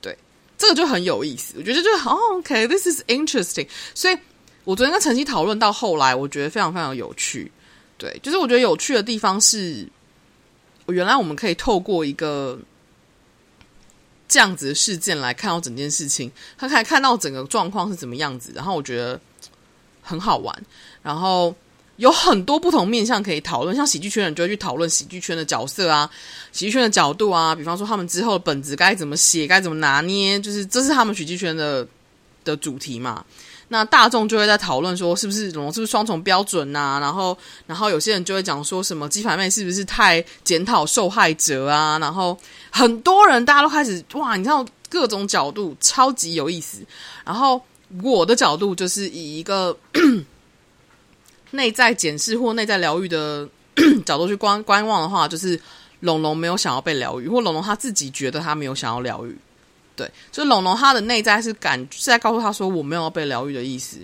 [0.00, 0.16] 对，
[0.56, 1.54] 这个就很有意思。
[1.58, 3.68] 我觉得就哦，OK，this is interesting。
[3.94, 4.16] 所以
[4.64, 7.52] 我昨天跟晨曦讨论到后来，我觉得非常非常有趣。
[7.98, 9.86] 对，就是我觉得有趣的地方是。
[10.88, 12.58] 原来我们可以透过一个
[14.28, 19.20] 这样子的事件来看到整件事情，他可以看到整个状况是怎么样子，然后我觉得
[20.02, 20.64] 很好玩。
[21.02, 21.54] 然后
[21.96, 26.10] 有很多不同面向可以讨论，像喜剧圈人就会去讨论喜剧圈的角色啊，
[26.52, 31.86] 喜剧圈的角度啊，比方说他们之后的本子该怎么写，该怎么拿捏，就是这是他们喜剧圈的
[32.44, 33.24] 的主题嘛。
[33.68, 37.00] 那大众就会在讨论说，是不是龙龙是不是双重标准呐、啊？
[37.00, 37.36] 然后，
[37.66, 41.98] 然后有些人就会讲说什么鸡排妹是不是太检讨受害者啊？
[41.98, 42.38] 然后
[42.70, 46.78] 很多人大家都开始哇，你知道各种角度超级有意思。
[47.24, 47.60] 然后
[48.02, 49.76] 我的角度就是以一个
[51.50, 53.48] 内在检视或内在疗愈的
[54.06, 55.60] 角度去观观望的话，就是
[56.00, 59.36] 龙龙没有想要被疗愈，或龙龙他自己觉得他没有想要疗愈。
[59.96, 63.96] 对，就是龙龙他的内在是感是在告诉他说，我没有要被疗愈的意思，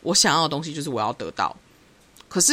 [0.00, 1.56] 我想要的东西就是我要得到。
[2.28, 2.52] 可是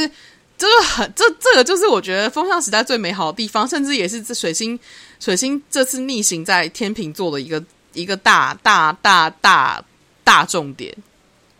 [0.55, 4.79] 这个很这这个就是我觉得风象时代最美好的地方，甚至也是这水星
[5.19, 7.63] 水星这次逆行在天秤座的一个
[7.93, 9.83] 一个大大大大
[10.23, 10.95] 大重点，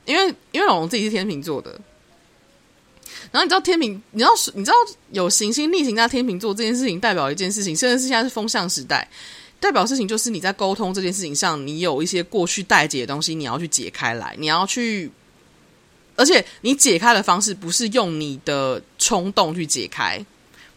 [0.06, 1.72] 因为因为龙龙自己是天秤座的，
[3.32, 4.78] 然后你知道天秤，你知道你知道
[5.10, 9.10] 有行星逆行在天秤座这件事情代表一件事情，甚至是现在是风象时代。
[9.60, 15.12] 代表事情就是你在沟通这件事情上，你有一些过去待解的东西，你要去解开来，你要去，
[16.16, 20.26] 而且你解开的方式不是用你的冲动去解开，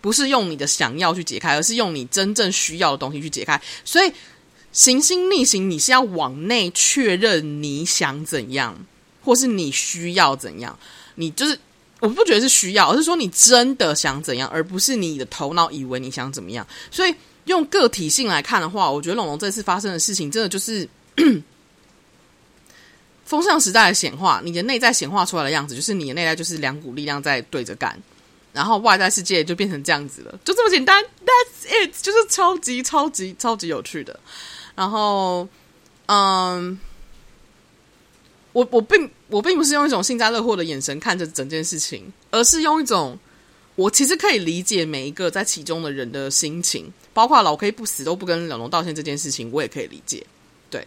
[0.01, 3.61] 不是用你的想要去解开，而是用你真正需要的东西去解开。
[3.85, 4.13] 所以
[4.73, 8.77] 行星逆行，你是要往内确认你想怎样，
[9.23, 10.77] 或是你需要怎样。
[11.15, 11.57] 你就是
[12.01, 16.67] 我不觉得是需要，而是说你真的想怎样，而不是你的头脑以为你想怎么样。
[16.91, 17.15] 所以。
[17.47, 20.89] 用个体性来看的话，我觉得龙龙这次发生的事情，真的就是
[23.25, 24.41] 风象时代的显化。
[24.45, 28.01] 你的内在显化出来的样子，就是你的内在就是两股力量在对着干，
[28.53, 31.03] 然后外在世界就变成这样子了，就这么简单。
[31.25, 34.21] That's it，就是超级超级超级有趣的。
[34.77, 35.49] 然后，
[36.07, 36.79] 嗯，
[38.53, 43.19] 我我并我并不是用一种幸灾乐祸的眼神看着整件事情，而是用一种。
[43.75, 50.27] 我其实可以理解每一个在其中的人的心情，包括老 K 不死都不跟龙龙道歉这件事情，我也可以理解。
[50.71, 50.87] 对，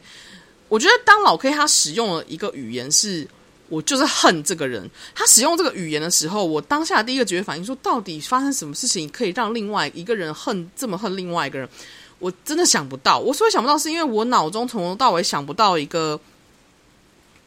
[0.68, 3.28] 我觉得当老 K 他使用了一个语言是
[3.70, 11.70] “我就是恨这个人”，他使用这个语言的时候，我当下第一个觉反应说，到底发生什么事情可以让另外一个人恨这么恨另外一个人？
[12.18, 13.20] 我真的想不到。
[13.20, 16.20] 我所以想不到，是因为我脑中从头到尾想不到一个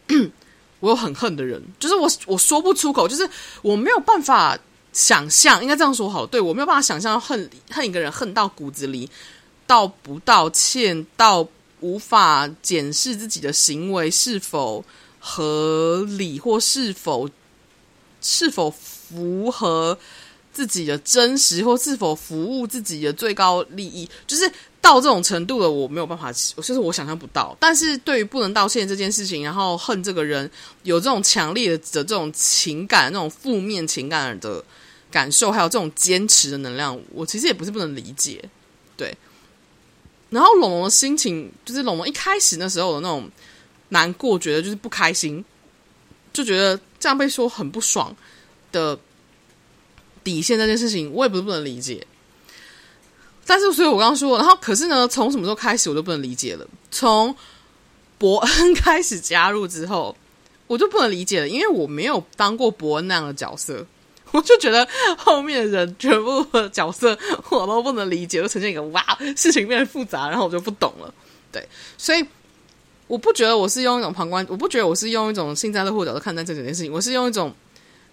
[0.81, 3.29] 我有很恨的人，就是我我说不出口，就是
[3.63, 4.57] 我没有办法。
[4.93, 9.09] 想象应该这样说好，对，我没有办法想象恨恨一个人恨到骨子里，
[9.67, 11.47] 到不道歉，到
[11.81, 14.85] 无法检视自己的行为是否
[15.21, 17.29] 合理或是否
[18.21, 19.97] 是否符合
[20.53, 24.51] 自己的真实或是否服务自己的最高利益，就是
[24.81, 27.57] 到这种程度的我没有办法，就是我想象不到。
[27.59, 30.51] 但是对于不能道歉这件事情，然后恨这个人
[30.83, 34.65] 有这种强烈的这种情感，那种负面情感的。
[35.11, 38.47] 感受还有这种坚持的能量，我其实也不是不能理解，
[38.95, 39.17] 对。
[40.29, 43.27] 然后龙龙的心情，就是龙龙一开始那时候的那种
[43.89, 45.43] 难过，觉得就是不开心，
[46.31, 48.15] 就觉得这样被说很不爽
[48.71, 49.01] 的
[50.23, 52.07] 底线这件事情，我也不是不能理解。
[53.49, 56.69] 但是，所以我刚刚说，然后可是呢，从什么时候开始我就不能理解了？
[56.91, 57.35] 从
[58.19, 60.15] 伯恩开始加入之后，
[60.67, 63.87] 我就不能理解了，因为我没有当过伯恩那样的角色，
[64.33, 64.87] 我就觉得
[65.17, 67.19] 后面的人全部的角色
[67.51, 69.03] 我都不能理解，就呈现一个哇，
[69.35, 71.13] 事情变得复杂，然后我就不懂了。
[71.51, 72.23] 对，所以。
[73.07, 76.93] 我不觉得我是用一种旁观，我不觉得我是用一种幸灾乐祸角度看待这整件事情。
[76.93, 77.51] 我是用一种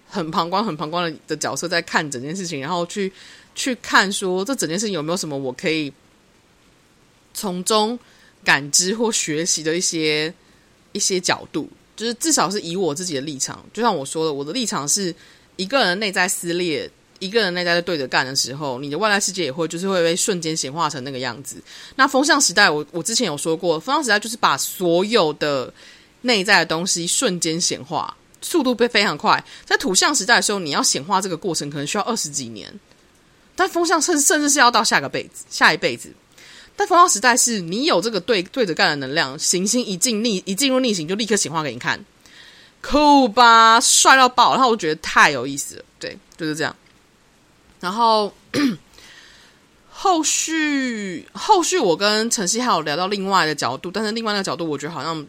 [0.08, 3.12] 很旁观、很旁观的的角色在看整件事情，然后去
[3.56, 5.92] 去看说这整件事情有没有什么我可以
[7.34, 7.98] 从中
[8.44, 10.32] 感知或学习的一些
[10.92, 13.66] 一些角度，就是至少是以我自己的立场。
[13.74, 15.16] 就像我说的，我的立场是
[15.56, 16.92] 一个人内在撕裂。
[17.20, 21.64] 一个人内在在对着干的时候，你的外在世界也会就是会被瞬间显化成那个样子。
[21.96, 25.74] 那风象时代我，我之前有说过，风象时代就是把所有的
[26.22, 29.42] 内在的东西瞬间显化，速度会非常快。
[29.64, 32.72] 在土象时代的时候，你要显化这个过程可能需要二十几年，
[33.56, 36.12] 但风向甚甚至是要到下个辈子、下一辈子。
[36.76, 42.04] 但风向时代是你有这个对对着干的能量，行星一进逆一进入逆行就立刻显化给你看，
[42.82, 44.54] 酷吧，帅到爆！
[44.54, 46.76] 然后我觉得太有意思了，对，就是这样。
[47.80, 48.34] 然后
[49.90, 55.26] 后续后续，我跟晨曦还有聊到另外的角度，但是另外那个角度，我觉得好像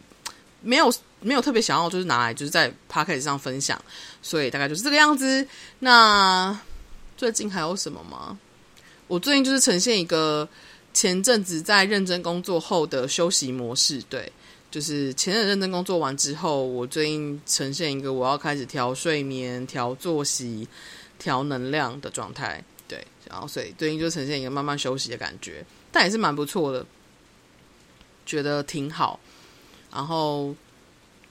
[0.61, 3.81] 没有没有特别想要，就是拿来就是在 Podcast 上分享，
[4.21, 5.47] 所以大概就是这个样子。
[5.79, 6.59] 那
[7.17, 8.39] 最近还有什么吗？
[9.07, 10.47] 我最近就是呈现一个
[10.93, 14.31] 前阵子在认真工作后的休息模式，对，
[14.71, 20.67] 就是前阵认真工作完之后，我最近呈现一个我要开始调睡眠、调作息。
[21.19, 26.85] 调能量的状态，对，然后所以最近就呈现一个慢慢休息的感觉，但也是蛮不错的，
[28.23, 29.19] 觉得挺好。
[29.91, 30.55] 然后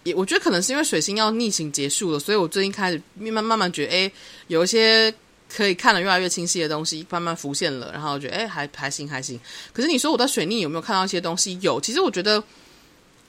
[0.02, 4.12] 也我觉得可能是因为水星要逆行结束了，所以我最近开始慢慢慢慢觉得，哎，
[4.48, 5.14] 有一些
[5.56, 9.40] 可以看得越来越清晰的东西慢慢浮现了，然后我觉得，哎，还还行还行。
[9.72, 11.58] 可是你说我在水逆有没有看到一些东西？
[11.62, 12.42] 有，其实我觉得，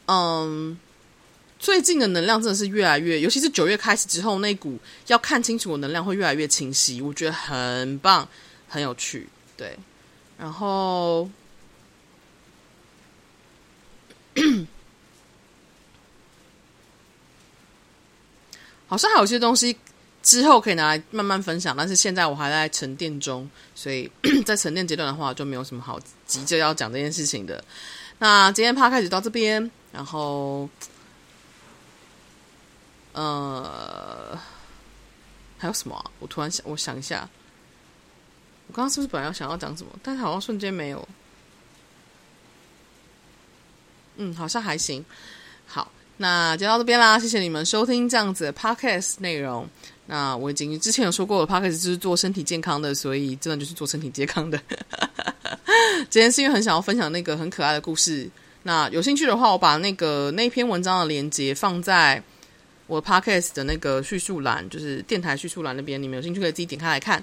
[0.07, 0.78] 嗯。
[1.59, 8.30] 最近的能量真的是越来越，尤其是九月开始之后，那股要看清楚的能量会越来越清晰，我觉得很棒，
[8.69, 9.28] 很有趣。
[9.57, 9.75] 对，
[10.38, 11.28] 然后
[18.86, 19.75] 好像还有些东西
[20.28, 24.11] 之后可以拿来慢慢分享，但是现在我还在沉淀中，所以
[24.45, 27.63] 在沉淀阶段的话就没有什么好急着要讲这件事情的。
[28.19, 30.69] 那今天趴开始到这边，然后。
[33.13, 34.38] 呃，
[35.57, 36.11] 还有什么？
[36.19, 37.28] 我突然想，我想一下，
[38.67, 39.91] 我刚刚是不是本来要想要讲什么？
[40.03, 41.07] 但是好像瞬间没有。
[44.17, 45.03] 嗯，好像还行。
[45.65, 47.17] 好，那就到这边啦。
[47.17, 49.67] 谢谢你们收听这样子的 podcast 内容。
[50.08, 54.60] 那我已经之前有说过了，podcast 就是做身体健康的，所以真的就是做身体健康的。
[56.10, 58.28] 今天是因为很想要分享那个很可爱的故事。
[58.64, 62.24] 那有兴趣的话，我把那个那篇文章的链接放在。
[62.89, 67.22] 我 podcast 的那个叙述栏，就是电台叙述栏那边，你们有兴趣可以自己点开来看，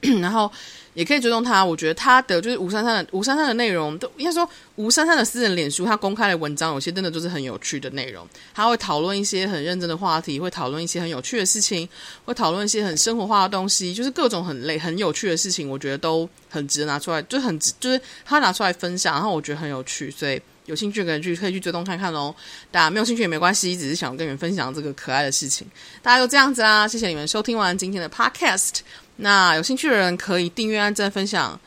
[0.00, 0.50] 然后
[0.94, 1.64] 也可以追踪他。
[1.64, 8.26] 我觉得他的就是吴珊珊的吴珊珊的内容，都应该说吴珊珊的私人脸书，他公开的文章有些真的就是很有趣的内容。
[8.54, 11.88] 他会讨论一些很认真的话题，会讨论一些很有趣的事情，
[12.24, 20.40] 会讨论一些很生活化的东西，就是各种很累很有趣的事情，我觉得都很值得拿出来，就很，就是他拿出来分享，然后我觉得很有趣，所以。
[20.66, 22.34] 有兴趣的人去可以去追踪看看喽，
[22.70, 25.66] 大家没有兴趣也没关系，只是想跟你们分享这个可爱的事情。
[26.00, 28.78] 大家就这样子啦，谢谢你们收听完今天的 podcast。
[29.16, 31.58] 那有兴趣的人可以订阅、按赞、分享。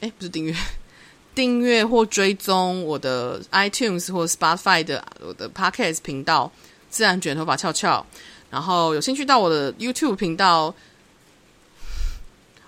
[0.00, 0.54] 诶，不是订阅，
[1.34, 6.50] 订阅或追踪我的 iTunes 或 Spotify 的我的 podcast 频道
[6.90, 8.04] “自然卷头发翘翘”。
[8.50, 10.74] 然后有兴趣到我的 YouTube 频道，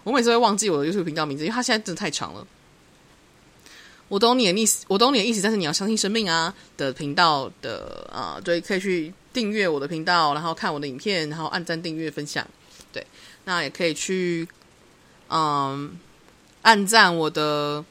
[0.05, 2.47] 我每次会忘记我的 YouTube 频道名字，因为它现在真的太长了。
[4.09, 12.47] 我懂你的意思，我懂你的意思，但是你要相信生命啊的频道的啊，对，可以去订阅我的频道，然后看我的影片，然后按赞、订阅、分享，
[12.91, 13.07] 对，
[13.49, 14.47] 那也可以去
[15.29, 15.99] 嗯
[16.61, 17.83] 按赞我的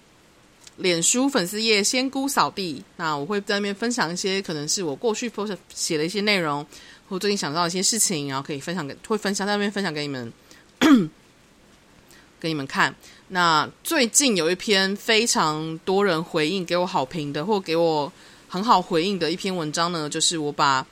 [0.76, 6.64] 脸书粉丝页“仙姑扫地”，那我会在那边分享一些可能是我过去 post 写的一些内容，
[7.10, 10.32] 或最近想到一些事情，然后可以分享给，会分享在那边分享给你们，
[12.39, 12.93] 给你们看。
[13.30, 18.14] 那最近有一篇非常多人回应给我好评的，或给我
[18.47, 20.86] 很好回应的一篇文章呢，就是我把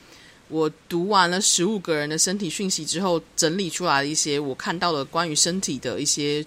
[0.48, 6.46] 我读完了十五个人的身体讯息之后，整理出来一些我看到的关于身体的一些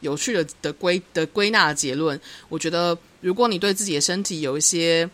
[0.00, 2.20] 有趣的的归的归纳的结论。
[2.48, 5.08] 我觉得，如果你对自己的身体有一些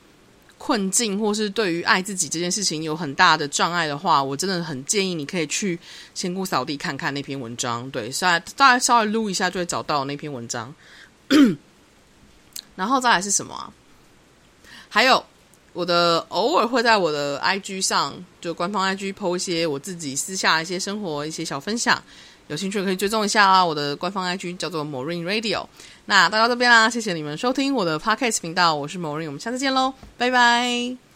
[0.58, 5.78] 困境，或是对于爱自己这件事情有很大的障碍的话，我真的很建议你可以去
[6.14, 7.90] 仙姑扫地看看那篇文章。
[7.90, 10.74] 对，稍微大概稍微撸一下就会找到那篇文章。
[12.74, 13.70] 然后再来是什么啊？
[14.88, 15.22] 还有
[15.76, 22.02] 我的偶尔会在我的 IG 上，就官方 IG po 一些我自己私下一些生活一些小分享。
[22.48, 25.66] 有兴趣可以追踪一下啊，我的官方 IG 叫做 Morin Radio。
[26.06, 31.06] 那到这边啦，谢谢你们收听我的 Podcast 频道，我是 Morin，我们下次见喽，拜拜。